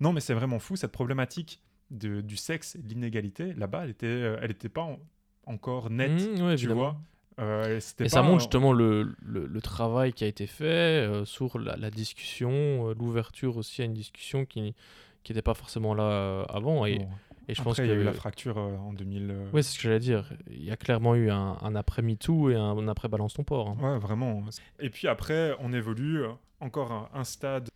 [0.00, 3.90] Non, mais c'est vraiment fou, cette problématique de, du sexe et de l'inégalité, là-bas, elle
[3.90, 4.98] était, elle était pas en-
[5.46, 6.74] encore nette, Mhm, ouais, tu évidemment.
[6.80, 7.00] vois.
[7.38, 11.24] Euh, Et ça montre un- justement le, le, le travail qui a été fait euh,
[11.26, 12.50] sur la, la discussion,
[12.88, 14.74] euh, l'ouverture aussi à une discussion qui
[15.22, 16.86] qui n'était pas forcément là euh, avant.
[16.86, 17.08] Et, Bon,
[17.48, 19.30] et je Après, pense il y a eu la fracture en 2000.
[19.30, 20.28] euh, ouais, c'est ce que j'allais dire.
[20.50, 23.68] Il y a clairement eu un, un après MeToo et un, après Balance ton port.
[23.68, 23.76] hein.
[23.80, 24.42] Ouais, vraiment.
[24.80, 26.22] Et puis après, on évolue
[26.60, 27.68] encore un, stade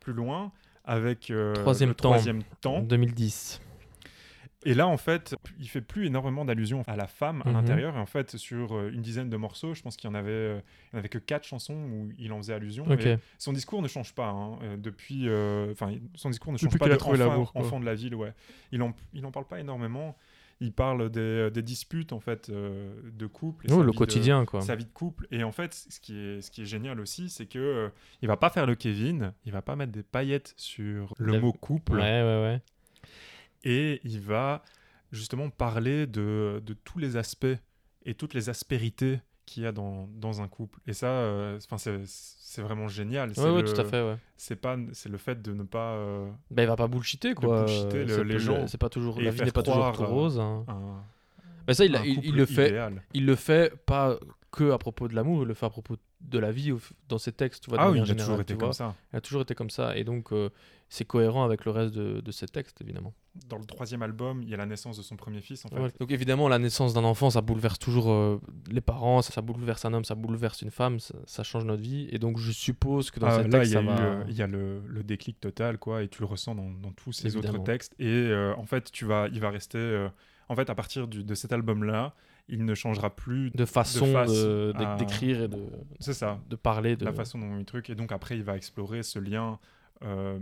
[0.00, 0.52] plus loin
[0.84, 2.10] avec Troisième le temps.
[2.10, 2.80] troisième temps.
[2.80, 3.60] 2010.
[4.64, 7.54] Et là, en fait, il fait plus énormément d'allusions à la femme à Mhm.
[7.54, 7.96] l'intérieur.
[7.96, 10.30] Et en fait, sur euh, une dizaine de morceaux, je pense qu'il y en avait,
[10.30, 10.60] euh,
[10.92, 12.84] il y en avait que quatre chansons où il en faisait allusion.
[13.38, 15.28] Son discours ne change pas hein, euh, depuis.
[15.28, 18.14] euh, Enfin, son discours ne change Depuis pas qu'il a enfant, enfant de la ville.
[18.14, 18.32] Ouais.
[18.72, 20.16] Il en, il en parle pas énormément.
[20.60, 23.66] Il parle des, des disputes en fait euh, de couple.
[23.68, 24.60] et Oh, le de- quotidien, quoi.
[24.60, 25.26] sa vie de couple.
[25.32, 27.88] Et en fait, ce qui est, ce qui est génial aussi, c'est que euh,
[28.20, 31.40] il va pas faire le Kevin, il va pas mettre des paillettes sur le La-
[31.40, 32.60] mot couple, Ouais, ouais, ouais.
[33.64, 34.62] Et il va
[35.10, 37.46] justement parler de, de tous les aspects
[38.04, 40.78] et toutes les aspérités qu'il y a dans, dans un couple.
[40.86, 41.58] Et ça, euh,
[42.06, 43.34] c'est vraiment génial.
[43.34, 44.16] C'est Ouais, ouais, le- tout à fait, ouais.
[44.36, 47.62] C'est pas, c'est le fait de ne pas euh, Bah, il va pas bullshiter, quoi.
[47.64, 49.20] bullshiter le- les gens C'est pas toujours.
[49.20, 50.38] La vie n'est pas toujours tout rose.
[50.40, 50.64] hein.
[50.68, 51.04] un,
[51.66, 52.68] Bah, ça, il, le fait.
[52.68, 53.02] idéal.
[53.14, 54.16] Il le fait pas
[54.50, 56.00] que à propos de l'amour, il le fait à propos de
[56.38, 56.72] la vie
[57.08, 58.64] dans ses textes, tu vois, de Ah oui, il a toujours été vois.
[58.64, 58.94] comme ça.
[59.12, 60.50] Il a toujours été comme ça, et donc euh,
[60.88, 63.12] c'est cohérent avec le reste de, de ses textes, évidemment.
[63.48, 65.80] Dans le troisième album, il y a la naissance de son premier fils, en fait.
[65.80, 65.90] Ouais.
[65.98, 68.38] Donc évidemment, la naissance d'un enfant, ça bouleverse toujours euh,
[68.70, 71.82] les parents, ça, ça bouleverse un homme, ça bouleverse une femme, ça, ça change notre
[71.82, 72.08] vie.
[72.12, 74.18] Et donc je suppose que dans Ah, ces là, textes, il y a, ça eu,
[74.18, 74.24] va...
[74.28, 77.12] il y a le, le déclic total, quoi, et tu le ressens dans, dans tous
[77.12, 77.54] ces Évidemment.
[77.54, 77.94] autres textes.
[77.98, 80.08] Et euh, en fait, tu vas, il va rester.
[80.50, 82.14] en fait, à partir du- de cet album-là,
[82.48, 83.50] il ne changera plus.
[83.50, 85.64] de façon face de- à- d'écrire et de,
[86.00, 87.88] C'est ça, de parler de la façon dont il truc.
[87.90, 89.58] Et donc après, il va explorer ce lien
[90.02, 90.38] euh,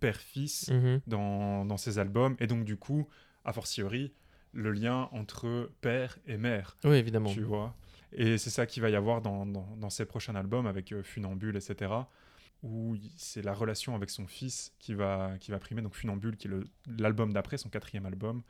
[0.00, 1.00] père-fils Mhm.
[1.06, 2.36] dans, dans ses albums.
[2.38, 3.08] Et donc, du coup,
[3.44, 4.12] a fortiori,
[4.52, 6.76] le lien entre père et mère.
[6.84, 7.30] Oui, évidemment.
[7.32, 7.74] tu vois.
[8.12, 11.02] Et c'est ça qu'il va y avoir dans, dans, dans ses prochains albums avec euh,
[11.02, 11.92] Funambule, etc.
[12.62, 15.80] Où c'est la relation avec son fils qui va, qui va primer.
[15.82, 16.64] Donc Funambule, qui est le-
[16.98, 18.42] l'album d'après, son quatrième album.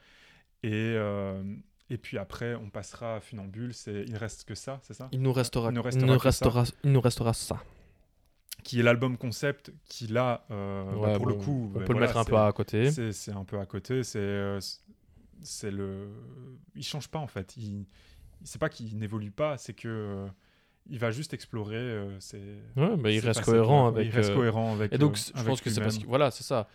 [0.62, 1.42] Et, euh,
[1.90, 3.74] et puis après, on passera à Funambule.
[3.74, 5.08] C'est Il reste que ça, c'est ça?
[5.12, 6.72] Il nous restera, Il nous il restera nous ça.
[6.84, 7.62] il nous restera ça.
[8.62, 11.70] Qui est l'album concept qu'il a, euh, bah, pour le coup.
[11.74, 12.90] on bah, peut le mettre un peu à côté.
[13.12, 14.02] C'est un peu à côté.
[14.04, 14.60] C'est euh,
[15.42, 16.08] c'est- le.
[16.74, 17.56] Il change pas en fait.
[17.56, 17.86] Il
[18.44, 20.26] c'est pas qu'il n'évolue pas, c'est que euh,
[20.88, 21.76] il va juste explorer.
[21.76, 22.38] euh, c'est.
[22.76, 24.06] Ouais, mais il reste cohérent avec.
[24.06, 24.92] Il reste cohérent avec.
[24.92, 26.68] Et donc, euh, je pense que c'est parce que voilà, c'est ça.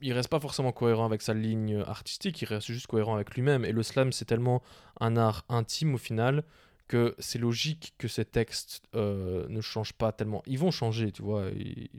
[0.00, 3.64] Il reste pas forcément cohérent avec sa ligne artistique, il reste juste cohérent avec lui-même.
[3.64, 4.62] Et le slam, c'est tellement
[5.00, 6.44] un art intime au final
[6.86, 10.42] que c'est logique que ces textes euh, ne changent pas tellement.
[10.46, 11.48] Ils vont changer, tu vois,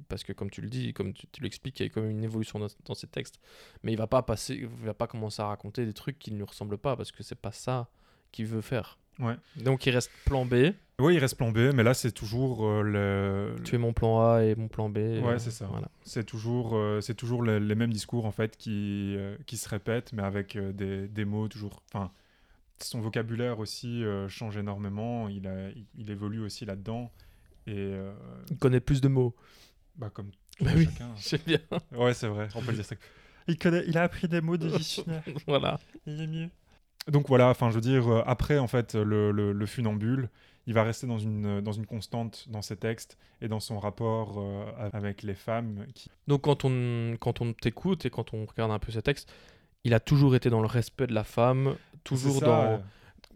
[0.07, 2.11] parce que comme tu le dis, comme tu, tu l'expliques, il y a quand même
[2.11, 3.39] une évolution dans, dans ces textes.
[3.83, 6.37] Mais il va pas passer, il va pas commencer à raconter des trucs qui ne
[6.37, 7.89] lui ressemblent pas parce que c'est pas ça
[8.31, 8.99] qu'il veut faire.
[9.19, 9.35] Ouais.
[9.57, 10.71] Donc il reste plan B.
[10.99, 13.55] Oui, il reste plan B, mais là c'est toujours euh, le.
[13.63, 14.97] Tu es mon plan A et mon plan B.
[14.97, 15.65] Ouais, euh, c'est ça.
[15.67, 15.89] Voilà.
[16.03, 20.13] C'est toujours, euh, c'est toujours le- les mêmes discours en fait qui, qui se répètent,
[20.13, 21.81] mais avec des, des mots toujours.
[21.93, 22.11] Enfin,
[22.79, 25.27] son vocabulaire aussi change énormément.
[25.29, 27.11] Il, a, il, il évolue aussi là-dedans.
[27.67, 27.93] Et
[28.51, 29.35] Il connaît plus de mots.
[29.97, 30.29] bah, comme
[30.61, 30.85] Bah oui.
[30.85, 31.09] chacun.
[31.17, 31.59] C'est bien.
[31.93, 32.47] Ouais, c'est vrai.
[32.55, 32.95] On peut le dire ça.
[33.47, 35.23] Il connaît, il a appris des mots du dictionnaire.
[35.47, 35.79] voilà.
[36.05, 36.49] Il est mieux.
[37.11, 40.29] Donc voilà, enfin je veux dire, euh, après en fait le, le, le funambule,
[40.65, 44.39] il va rester dans une, dans une constante dans ses textes et dans son rapport
[44.39, 45.85] euh, avec les femmes.
[45.93, 46.09] Qui...
[46.27, 49.31] Donc quand on, quand on t'écoute et quand on regarde un peu ses textes,
[49.83, 52.81] il a toujours été dans le respect de la femme, toujours dans...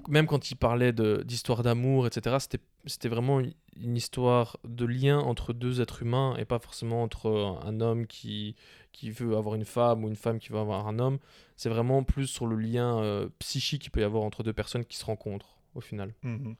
[0.07, 3.53] Même quand il parlait de- d'histoire d'amour, etc., c'était- c'était vraiment une-
[3.95, 8.55] histoire de lien entre deux êtres humains et pas forcément entre un homme qui,
[8.91, 11.17] qui veut avoir une femme ou une femme qui veut avoir un homme.
[11.55, 14.83] C'est vraiment plus sur le lien euh, psychique qu'il peut y avoir entre deux personnes
[14.85, 16.13] qui se rencontrent au final.
[16.23, 16.55] mhm.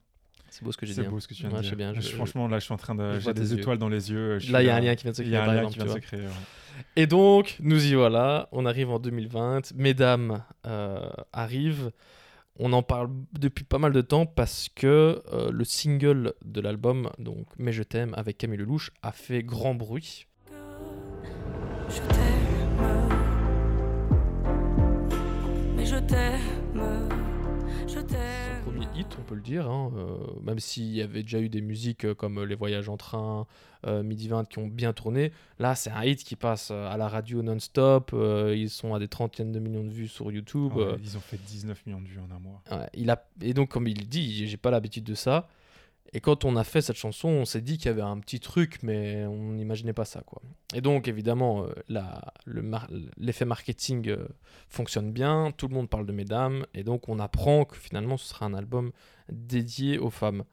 [0.52, 1.02] C'est beau ce que j'ai dit.
[1.02, 1.12] C'est hein.
[1.12, 1.76] beau ce que tu viens Ouais, de dire.
[1.76, 3.20] bien, je- Je- franchement, là, je suis en train de.
[3.20, 4.40] J'ai des, étoiles dans les yeux.
[4.50, 5.48] Là, il y a un lien qui vient de se Il y créer, a un
[5.48, 6.22] lien exemple, qui vient de se créer.
[6.22, 6.28] ouais.
[6.96, 8.50] Et donc, nous y voilà.
[8.52, 9.74] On arrive en 2020.
[9.76, 11.92] Mesdames euh, arrivent.
[12.62, 17.10] On en parle depuis pas mal de temps parce que euh, le single de l'album,
[17.18, 20.28] donc Mais je t'aime avec Camille Lelouch, a fait grand bruit.
[29.18, 32.14] On peut le dire, hein, euh, même s'il y avait déjà eu des musiques euh,
[32.14, 33.48] comme euh, Les Voyages en train,
[33.88, 35.32] euh, Midi 20 qui ont bien tourné.
[35.58, 38.12] Là, c'est un hit qui passe à la radio non-stop.
[38.14, 40.74] euh, ils sont à des trentaines de millions de vues sur YouTube.
[40.76, 42.62] Ouais, Ils ont fait 19 millions de vues en un mois.
[42.72, 43.26] Ouais, il a...
[43.42, 45.48] Et donc, comme il dit, j'ai pas l'habitude de ça.
[46.14, 48.40] Et quand on a fait cette chanson, on s'est dit qu'il y avait un petit
[48.40, 50.42] truc, mais on n'imaginait pas ça, quoi.
[50.74, 54.28] Et donc, évidemment, euh, la- le mar- l'effet marketing euh,
[54.70, 58.28] fonctionne bien, tout le monde parle de Mesdames, et donc on apprend que finalement, ce
[58.28, 58.92] sera un album
[59.32, 60.44] dédié aux femmes.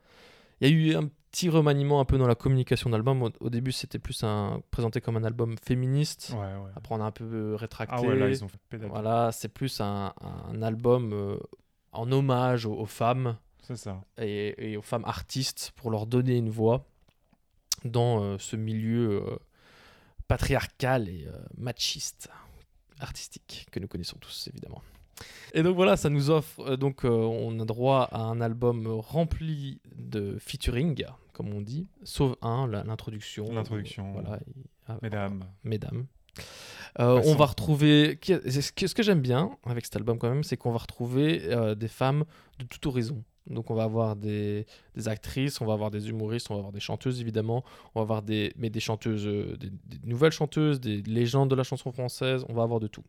[0.60, 3.22] Il y a eu un petit remaniement un peu dans la communication d'album.
[3.22, 6.32] Au, au début, c'était plus un, présenté comme un album féministe.
[6.34, 6.70] Ouais, ouais.
[6.74, 7.94] Après, on a un peu euh, rétracté.
[7.96, 8.58] Ah ouais, là, ils ont fait.
[8.88, 11.36] Voilà, c'est plus un, un album euh,
[11.92, 13.36] en hommage aux, aux femmes
[13.66, 14.00] C'est ça.
[14.18, 16.87] et, et aux femmes artistes pour leur donner une voix
[17.85, 19.37] dans euh, ce milieu euh,
[20.29, 22.29] patriarcal et euh, machiste
[23.00, 24.83] artistique que nous connaissons tous évidemment.
[25.55, 30.37] Et donc voilà, ça nous offre donc on a droit à un album rempli de
[30.38, 33.44] featuring comme on dit, sauf un l'introduction.
[33.52, 34.12] L'introduction.
[34.12, 34.52] Voilà, et-
[34.88, 35.44] ah, Mesdames.
[35.64, 36.07] mesdames.
[36.98, 38.18] Euh, on va retrouver.
[38.22, 41.42] Ce que, ce que j'aime bien avec cet album, quand même, c'est qu'on va retrouver
[41.52, 42.24] euh, des femmes
[42.59, 43.22] de tout horizon.
[43.48, 46.72] Donc, on va avoir des, des actrices, on va avoir des humoristes, on va avoir
[46.72, 47.64] des chanteuses, évidemment.
[47.94, 51.54] On va avoir des, mais des chanteuses, euh, des, des nouvelles chanteuses, des légendes de
[51.54, 52.44] la chanson française.
[52.48, 53.04] On va avoir de tout.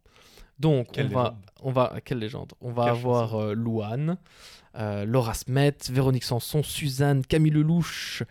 [0.60, 1.94] Donc, Quelle on va, on va.
[2.04, 2.54] Quelle légende?
[2.62, 4.18] On va Quelle avoir euh, Louane,
[4.76, 8.24] euh, Laura Smet, Véronique Sanson, Suzanne, Camille Lelouch,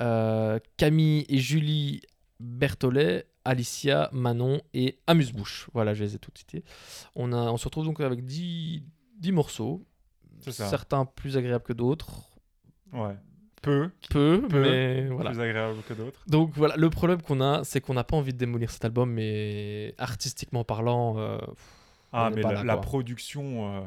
[0.00, 2.02] euh, Camille et Julie
[2.38, 5.68] Berthollet, Alicia, Manon et Amuse-Bouche.
[5.74, 6.62] Voilà, je les ai toutes citées.
[7.16, 8.82] On, a, on se retrouve donc avec 10,
[9.18, 9.84] 10 morceaux.
[10.50, 12.28] Certains plus agréables que d'autres.
[12.92, 13.16] Ouais.
[13.62, 14.60] peu, peu, Peu.
[14.60, 15.30] mais voilà.
[15.30, 16.20] plus agréable que d'autres.
[16.26, 19.10] Donc voilà, le problème qu'on a, c'est qu'on n'a pas envie de démolir cet album,
[19.12, 21.38] mais artistiquement parlant, euh,
[22.12, 22.80] Ah, mais la, là, la quoi.
[22.82, 23.80] production, euh,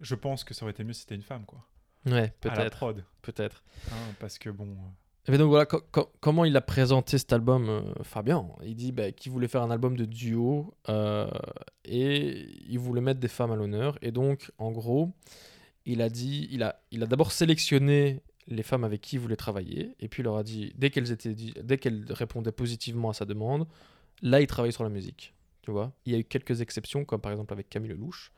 [0.00, 1.64] je pense que ça aurait été mieux si c'était une femme, quoi.
[2.06, 3.04] ouais, À la peut-être, prod.
[3.22, 3.62] peut-être.
[3.90, 4.66] hein, parce que bon.
[4.68, 8.46] euh, Mais donc voilà, co- co- comment il a présenté cet album, euh, Fabien?
[8.62, 10.74] Il dit bah, qu'il voulait faire un album de duo
[11.84, 13.98] et il voulait mettre des femmes à l'honneur.
[14.02, 15.10] Et donc, en gros,
[15.86, 19.36] il a dit, il a, il a d'abord sélectionné les femmes avec qui il voulait
[19.36, 23.14] travailler, et puis il leur a dit, dès qu'elles étaient, dès qu'elles répondaient positivement à
[23.14, 23.66] sa demande,
[24.20, 25.34] là, il travaillait sur la musique.
[25.62, 25.92] Tu vois?
[26.06, 28.32] Il y a eu quelques exceptions, comme par exemple avec Camille Lelouch.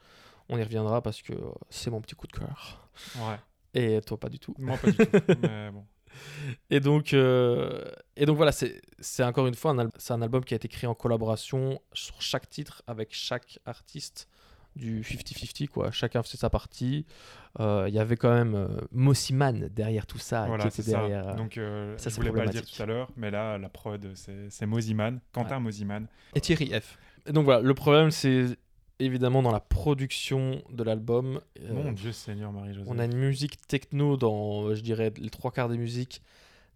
[0.50, 1.32] On y reviendra parce que
[1.70, 2.88] c'est mon petit coup de cœur.
[3.16, 3.38] ouais.
[3.76, 4.54] Et toi, pas du tout.
[4.58, 5.04] Moi, pas du tout.
[5.42, 5.84] mais bon.
[6.70, 7.82] Et donc, euh,
[8.16, 10.68] et donc voilà, c'est encore une fois un, al- c'est un album qui a été
[10.68, 14.28] créé en collaboration sur chaque titre avec chaque artiste
[14.76, 15.90] du 50-50, quoi.
[15.90, 17.06] Chacun faisait sa partie.
[17.60, 20.98] Euh, Il y avait quand même euh, Mossiman derrière tout ça, voilà, qui était ça.
[20.98, 21.28] derrière.
[21.28, 23.58] euh, Donc, euh, ça, je c'est voulais pas le dire tout à l'heure, mais là,
[23.58, 26.06] la prod, c'est Moziman, Quentin Moziman.
[26.34, 26.98] Et Thierry F.
[27.26, 28.46] Et donc voilà, le problème, c'est
[28.98, 31.40] évidemment dans la production de l'album.
[31.62, 32.88] euh, Mon Dieu Seigneur Marie-Joseph.
[32.90, 36.20] on a une musique techno dans, je dirais, les trois quarts des musiques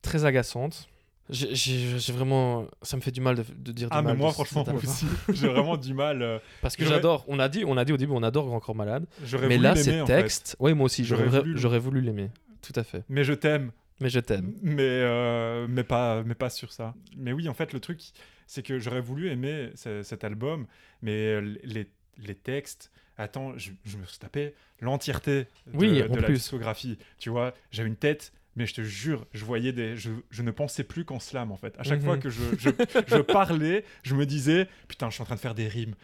[0.03, 0.89] très agaçante.
[1.31, 2.67] J'ai- vraiment.
[2.83, 4.65] Ça me fait du mal de, de dire du Ah, mais mal moi, de franchement,
[4.67, 6.23] moi aussi, j'ai vraiment du mal.
[6.23, 7.25] euh, Parce que j'adore.
[7.29, 9.07] On a dit, on a dit au début, on adore Grand Corps Malade.
[9.47, 10.57] Mais là, ces textes.
[10.59, 12.31] Oui, moi aussi, J'aurais voulu- l'aimer.
[12.63, 13.05] Tout à fait.
[13.09, 13.71] Mais je t'aime.
[14.01, 14.55] Mais je t'aime.
[14.63, 16.95] Mais, euh, mais, pas, mais pas sur ça.
[17.17, 18.01] Mais oui, en fait, le truc,
[18.47, 20.67] c'est que j'aurais voulu aimer ce- cet album,
[21.03, 21.89] mais les,
[22.19, 22.91] les textes.
[23.17, 26.35] Attends, je, je me suis tapé l'entièreté de, Oui, de la plus.
[26.35, 26.97] discographie.
[27.19, 29.97] Tu vois, j'ai une tête, mais je te jure, je voyais des.
[29.97, 31.75] Je, je ne pensais plus qu'en slam, en fait.
[31.79, 32.05] À chaque Mhm.
[32.05, 32.71] fois que je, je,
[33.07, 35.95] je parlais, je me disais, putain, je suis en train de faire des rimes.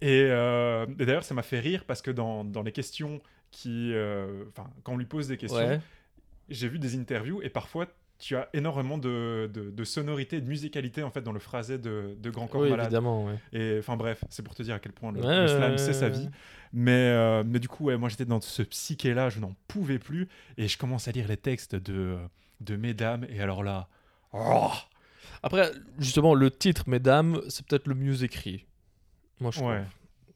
[0.00, 3.92] Et, euh, et d'ailleurs, ça m'a fait rire parce que dans, dans les questions qui.
[3.94, 5.80] euh, Enfin, quand on lui pose des questions, Ouais.
[6.48, 7.86] j'ai vu des interviews et parfois
[8.20, 11.78] tu as énormément de, de, de sonorité et de musicalité en fait dans le phrasé
[11.78, 12.86] de, de Grand Corps Oui, Malade.
[12.86, 13.24] évidemment.
[13.26, 13.34] ouais.
[13.52, 15.94] Et enfin bref, c'est pour te dire à quel point le, Ouais, le slam c'est
[15.94, 16.28] sa vie.
[16.72, 19.98] Mais, euh, mais du coup, ouais, moi j'étais dans ce psyché là, je n'en pouvais
[19.98, 22.16] plus et je commence à lire les textes de,
[22.60, 23.88] de Mesdames et alors là.
[24.32, 24.70] oh
[25.42, 28.66] Après, justement, le titre, mesdames, c'est peut-être le mieux écrit.
[29.40, 29.70] Moi, je trouve.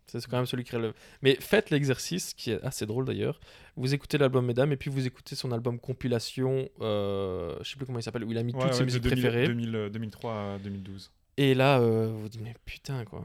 [0.07, 0.93] C'est quand même celui qui relève.
[1.23, 3.40] Mais faites l'exercice, qui est assez drôle d'ailleurs.
[3.77, 7.87] Vous écoutez l'album Mesdames et puis vous écoutez son album compilation, euh, je sais plus
[7.87, 9.47] comment il s'appelle, où il a mis Ouais, toutes ouais, ses musiques 2000 préférées.
[9.49, 11.11] 2000, euh, 2003 à 2012.
[11.37, 13.25] Et là, euh, vous vous dites, mais putain, quoi.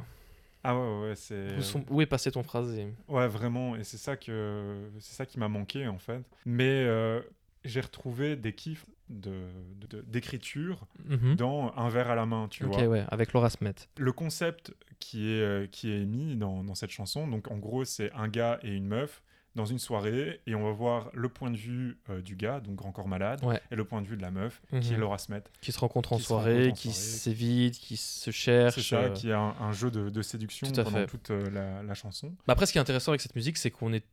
[0.64, 1.56] Ah ouais, ouais, c'est.
[1.58, 5.40] Où, sont- où est passé ton phrasé Ouais, vraiment, et c'est ça que ça qui
[5.40, 6.22] m'a manqué en fait.
[6.46, 7.22] Mais euh,
[7.64, 9.34] j'ai retrouvé des kiffs de
[9.90, 11.36] de- d'écriture Mhm.
[11.36, 12.86] dans un verre à la main, tu Ok, vois.
[12.88, 13.74] ouais, avec Laura Smet.
[13.98, 17.86] Le concept qui est euh, qui est mis dans, dans cette chanson, donc en gros
[17.86, 19.22] c'est un gars et une meuf
[19.56, 22.76] dans une soirée et on va voir le point de vue euh, du gars, donc
[22.76, 23.60] Grand Corps Malade, Ouais.
[23.72, 25.00] et le point de vue de la meuf, qui est Mhm.
[25.00, 25.42] Laura Smet.
[25.60, 28.76] Qui se rencontrent en Qui soirée, en qui s'évitent, qui se cherchent.
[28.76, 29.10] C'est ça, euh.
[29.10, 31.08] qui est un, un jeu de, de séduction Tout pendant fait.
[31.08, 32.30] toute euh, la, la chanson.
[32.46, 34.06] Bah après, ce qui est intéressant avec cette musique, c'est qu'on est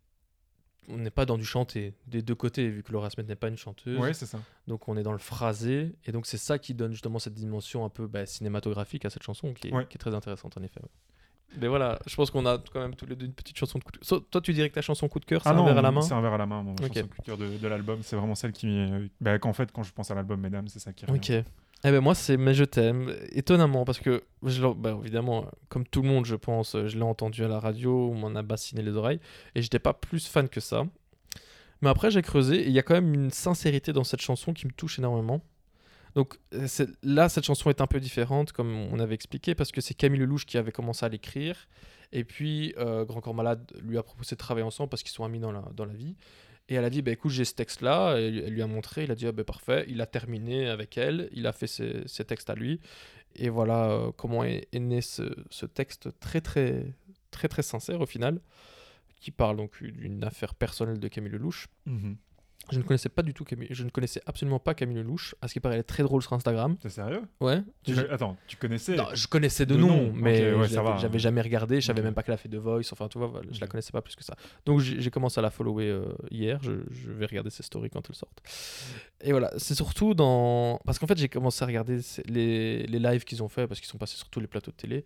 [0.88, 3.48] on n'est pas dans du chanté des deux côtés, vu que Laura Smet n'est pas
[3.48, 3.98] une chanteuse.
[3.98, 4.38] Ouais, c'est ça.
[4.66, 7.84] Donc on est dans le phrasé, et donc c'est ça qui donne justement cette dimension
[7.84, 9.86] un peu bah, cinématographique à cette chanson, qui est, Ouais.
[9.86, 10.80] qui est très intéressante en effet.
[10.80, 10.88] ouais.
[11.60, 13.84] Mais voilà, je pense qu'on a quand même tous les deux une petite chanson de
[13.84, 14.06] coup de cœur.
[14.06, 15.82] So- toi, tu dirais que ta chanson coup de cœur, c'est Ah un verre à
[15.82, 16.80] la main c'est un verre à la main, mon Ok.
[16.94, 18.00] chanson coup de cœur de, de l'album.
[18.02, 18.84] C'est vraiment celle qui.
[19.20, 21.18] Bah, qu'en fait, quand je pense à l'album, mesdames, c'est ça qui revient.
[21.18, 21.44] Ok.
[21.84, 23.14] Eh ben moi, c'est Mais je t'aime.
[23.32, 27.02] Étonnamment, parce que, je bah, évidemment, comme tout le monde, je pense, euh, je l'ai
[27.02, 29.20] entendu à la radio, on m'en a bassiné les oreilles,
[29.54, 30.84] et j'étais pas plus fan que ça.
[31.82, 34.52] Mais après, j'ai creusé, et il y a quand même une sincérité dans cette chanson
[34.54, 35.42] qui me touche énormément.
[36.14, 36.66] Donc euh,
[37.02, 40.20] là, cette chanson est un peu différente, comme on avait expliqué, parce que c'est Camille
[40.20, 41.68] Lelouch qui avait commencé à l'écrire,
[42.12, 45.24] et puis euh, Grand Corps Malade lui a proposé de travailler ensemble parce qu'ils sont
[45.24, 46.16] amis dans la, dans la vie.
[46.68, 48.16] Et elle a dit, bah, écoute, j'ai ce texte-là.
[48.16, 49.84] Elle lui a montré, il a dit, ah, bah, parfait.
[49.88, 52.80] Il a terminé avec elle, il a fait ses, ses textes à lui.
[53.38, 56.86] Et voilà euh, comment est, né ce, texte très, très,
[57.30, 58.40] très, très sincère au final,
[59.20, 61.68] qui parle donc d'une affaire personnelle de Camille Lelouch.
[61.86, 62.16] Mhm.
[62.72, 65.46] Je ne connaissais pas du tout Camille, je ne connaissais absolument pas Camille Lelouch, à
[65.46, 66.76] ce qui paraît, elle est très drôle sur Instagram.
[66.78, 67.22] T'es sérieux?
[67.40, 67.62] Ouais.
[67.84, 70.98] Tu- Je- Attends, tu connaissais non, je connaissais de, de nom, nom, mais ok, ouais,
[70.98, 73.40] j'avais jamais regardé, je savais même pas qu'elle a fait The Voice, enfin tu vois,
[73.52, 73.70] je la Ok.
[73.70, 74.34] connaissais pas plus que ça.
[74.64, 78.02] Donc j'ai commencé à la follower euh, hier, je, je vais regarder ses stories quand
[78.10, 78.42] elles sortent.
[79.20, 80.80] Et voilà, c'est surtout dans...
[80.84, 83.88] Parce qu'en fait j'ai commencé à regarder les, les lives qu'ils ont fait, parce qu'ils
[83.88, 85.04] sont passés sur tous les plateaux de télé,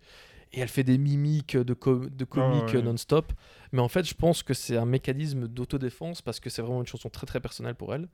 [0.53, 2.75] et elle fait des mimiques de, co- de comiques ouais.
[2.77, 3.31] euh, non-stop.
[3.71, 6.87] Mais en fait je pense que c'est un mécanisme d'autodéfense, parce que c'est vraiment une
[6.87, 8.07] chanson très très personnelle pour elle.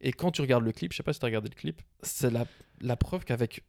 [0.00, 1.80] Et quand tu regardes le clip, je sais pas si tu as regardé le clip,
[2.02, 2.44] c'est la,
[2.80, 3.62] la preuve qu'avec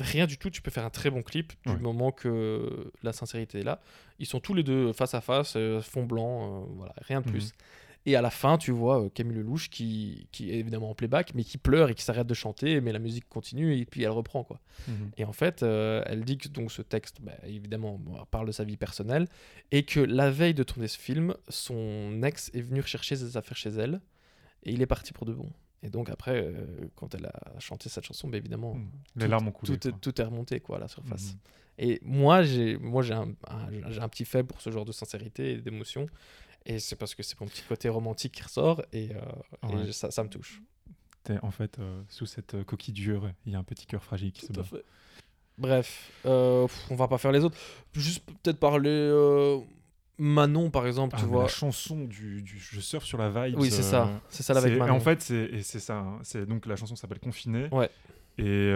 [0.00, 1.78] rien du tout, tu peux faire un très bon clip du Ouais.
[1.78, 3.80] moment que la sincérité est là.
[4.18, 7.26] Ils sont tous les deux face à face, euh, fond blanc, euh, voilà, rien de
[7.26, 7.32] Mhm.
[7.32, 7.52] plus.
[8.06, 11.34] Et à la fin, tu vois euh, Camille Lelouch qui, qui est évidemment en playback,
[11.34, 14.10] mais qui pleure et qui s'arrête de chanter, mais la musique continue et puis elle
[14.10, 14.60] reprend quoi.
[14.86, 15.10] Mhm.
[15.18, 18.52] Et en fait, euh, elle dit que donc ce texte, bah, évidemment, bon, parle de
[18.52, 19.26] sa vie personnelle
[19.72, 23.56] et que la veille de tourner ce film, son ex est venu rechercher ses affaires
[23.58, 24.00] chez elle
[24.62, 25.50] et il est parti pour de bon.
[25.82, 26.64] Et donc après, euh,
[26.96, 28.90] quand elle a chanté cette chanson, bah, évidemment, Mhm.
[29.16, 29.76] Les tout- larmes ont coulé.
[29.78, 29.98] tout, est, quoi.
[30.00, 31.32] tout est remonté quoi à la surface.
[31.34, 31.38] Mhm.
[31.80, 34.90] Et moi, j'ai moi j'ai un, un- j'ai un petit faible pour ce genre de
[34.92, 36.06] sincérité et d'émotion.
[36.66, 39.10] Et c'est parce que c'est mon petit côté romantique qui ressort et,
[39.64, 40.60] euh, et ça, ça me touche.
[41.42, 44.32] En fait, euh, sous cette euh, coquille dure, il y a un petit cœur fragile
[44.32, 44.64] qui se bat.
[45.58, 47.58] Bref, euh, on va pas faire les autres.
[47.92, 49.58] Juste peut-être parler
[50.16, 51.42] Manon par exemple, Ah, tu vois.
[51.42, 53.58] La chanson du, du Je surfe sur la vibe.
[53.58, 54.20] Oui, c'est ça.
[54.30, 54.94] C'est ça avec Manon.
[54.94, 55.98] En fait, c'est ça.
[55.98, 57.68] hein, donc la chanson s'appelle Confiné.
[57.72, 57.90] Ouais.
[58.38, 58.72] Et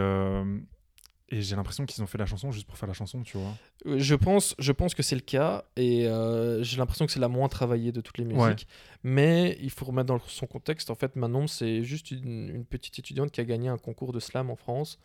[1.33, 3.53] et j'ai l'impression qu'ils ont fait la chanson juste pour faire la chanson, tu vois.
[3.87, 7.18] Euh, Je pense, je pense que c'est le cas et euh, j'ai l'impression que c'est
[7.21, 8.40] la moins travaillée de toutes les musiques.
[8.40, 8.55] Ouais.
[9.03, 10.90] Mais il faut remettre dans son contexte.
[10.90, 14.21] En fait, Manon, c'est juste une, une petite étudiante qui a gagné un concours de
[14.21, 14.99] slam en France.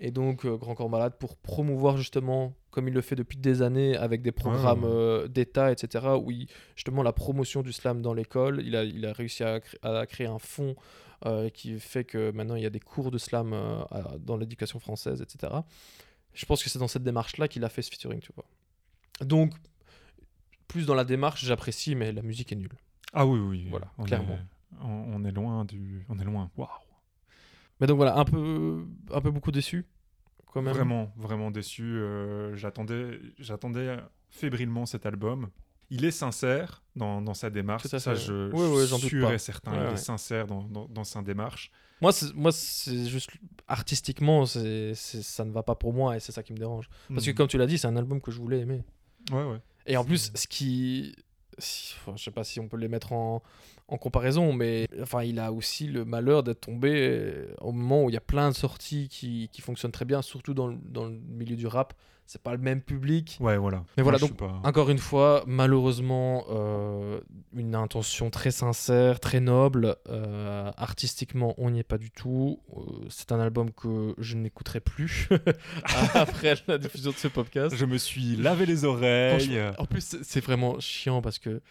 [0.00, 3.62] Et donc, euh, Grand Corps Malade, pour promouvoir justement, comme il le fait depuis des
[3.62, 4.90] années, avec des programmes ouais.
[4.92, 9.04] euh, d'État, etc., où il- justement la promotion du slam dans l'école, il a, il
[9.06, 10.76] a réussi à, à créer un fonds
[11.52, 13.82] qui fait que maintenant il y a des cours de slam euh,
[14.20, 15.52] dans l'éducation française, etc.
[16.34, 18.44] Je pense que c'est dans cette démarche-là qu'il a fait ce featuring, tu vois.
[19.24, 19.52] Donc,
[20.68, 22.76] plus dans la démarche, j'apprécie, mais la musique est nulle.
[23.12, 23.66] Ah oui, oui.
[23.70, 24.34] Voilà, on clairement.
[24.34, 26.04] Est, on, on est loin du.
[26.08, 26.50] On est loin.
[26.56, 26.68] Waouh.
[27.80, 29.86] Mais donc voilà, un peu, un peu beaucoup déçu,
[30.52, 30.74] quand même.
[30.74, 31.82] Vraiment, vraiment déçu.
[31.84, 33.96] euh, j'attendais, j'attendais
[34.30, 35.48] fébrilement cet album.
[35.90, 37.82] Il est sincère dans, dans sa démarche.
[37.88, 38.20] Tout à Ça, fait.
[38.20, 39.72] je, Ouais, je suis et certain.
[39.72, 39.92] Ouais, il ouais.
[39.94, 41.70] est sincère dans, dans, dans sa démarche.
[42.00, 43.30] Moi, c'est, moi, c'est juste
[43.66, 46.88] artistiquement, c'est, ça ne va pas pour moi et c'est ça qui me dérange.
[47.12, 47.36] Parce que Mhm.
[47.36, 48.82] comme tu l'as dit, c'est un album que je voulais aimer.
[49.32, 49.60] Ouais, ouais.
[49.86, 51.16] Et en plus, ce qui.
[51.58, 53.42] si- enfin, je sais pas si on peut les mettre en,
[53.88, 58.10] en comparaison, mais enfin, il a aussi le malheur d'être tombé euh, au moment où
[58.10, 61.06] il y a plein de sorties qui, qui fonctionnent très bien, surtout dans le, dans
[61.06, 61.94] le milieu du rap.
[62.30, 63.38] C'est pas le même public.
[63.40, 63.84] Ouais, voilà.
[63.96, 67.20] Mais voilà, Moi, donc, pas- Encore une fois, malheureusement, euh,
[67.56, 69.96] une intention très sincère, très noble.
[70.10, 72.60] Euh, artistiquement, on n'y est pas du tout.
[72.76, 75.30] Euh, c'est un album que je n'écouterai plus
[76.14, 77.74] après la diffusion de ce podcast.
[77.74, 79.58] Je me suis lavé les oreilles.
[79.78, 81.62] En plus, c'est vraiment chiant parce que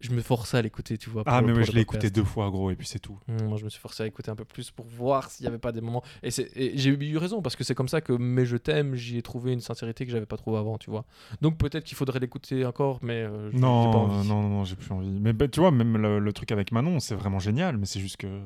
[0.00, 1.22] je me forçais à l'écouter, tu vois.
[1.26, 3.18] Ah, mais ouais, je l'ai écouté deux fois, gros, et puis c'est tout.
[3.28, 5.48] Mmh, Moi, je me suis forcé à écouter un peu plus pour voir s'il n'y
[5.48, 6.02] avait pas des moments.
[6.22, 9.16] Et, et j'ai eu raison parce que c'est comme ça que Mais je t'aime, j'y
[9.18, 11.04] ai trouvé une sincérité que j'avais pas trouvée avant, tu vois.
[11.40, 14.28] Donc peut-être qu'il faudrait l'écouter encore, mais euh, j'ai- j'ai pas Non, envie.
[14.28, 15.08] non, non, non, j'ai plus envie.
[15.20, 18.00] Mais bah, tu vois, même le, le truc avec Manon, c'est vraiment génial, mais c'est
[18.00, 18.40] juste que.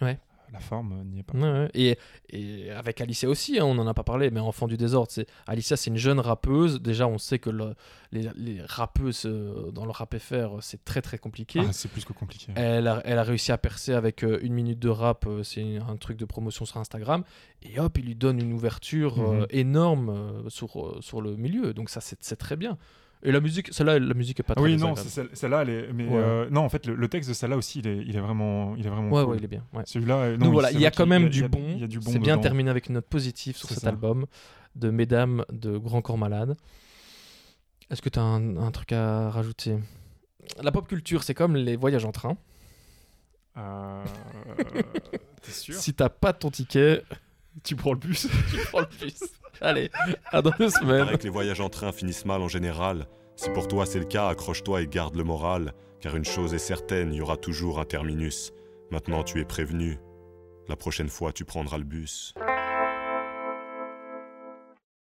[0.00, 0.18] Ouais.
[0.52, 1.36] La forme n'y est pas.
[1.38, 1.70] Ouais, ouais.
[1.74, 1.98] Et,
[2.30, 5.26] et avec Alicia aussi, hein, on n'en a pas parlé, mais Enfant du désordre, c'est
[5.46, 6.80] Alicia, c'est une jeune rappeuse.
[6.82, 7.74] Déjà, on sait que le-
[8.12, 11.60] les, les rappeuses euh, dans le rap FR, c'est très très compliqué.
[11.62, 12.52] Ah, c'est plus que compliqué.
[12.56, 15.76] Elle a, elle a réussi à percer avec euh, une minute de rap, euh, c'est
[15.76, 17.22] un truc de promotion sur Instagram,
[17.62, 19.46] et hop, il lui donne une ouverture Mhm.
[19.50, 22.76] énorme sur, sur le milieu, donc ça c'est très bien.
[23.22, 25.92] Et la musique, celle-là, la musique est pas très oui, non, celle-là, elle est.
[25.92, 26.16] Mais Ouais.
[26.16, 28.74] euh, non, en fait, le, le texte de celle-là aussi, il est, il est vraiment,
[28.76, 29.32] il est vraiment Ouais, cool.
[29.32, 29.62] ouais, il est bien.
[29.74, 29.82] ouais.
[29.84, 31.62] Celui-là, euh, Donc voilà, il y a quand même du bon.
[31.74, 33.88] Il y a du bon C'est bien terminé avec une note positive sur cet ça.
[33.88, 34.24] album
[34.74, 36.56] de Mesdames de Grand Corps Malade.
[37.90, 39.76] Est-ce que tu as un, un truc à rajouter?
[40.62, 42.38] La pop culture, c'est comme les voyages en train.
[43.58, 44.04] Euh,
[45.42, 45.74] T'es sûr?
[45.74, 47.02] Si t'as pas ton ticket,
[47.64, 49.20] Tu prends le bus tu prends le bus.
[49.62, 49.90] Allez,
[50.32, 51.16] à dans deux semaines.
[51.18, 53.06] Que les voyages en train finissent mal en général.
[53.36, 55.74] Si pour toi c'est le cas, accroche-toi et garde le moral.
[56.00, 58.52] Car une chose est certaine, il y aura toujours un terminus.
[58.90, 59.98] Maintenant tu es prévenu.
[60.68, 62.34] La prochaine fois tu prendras le bus.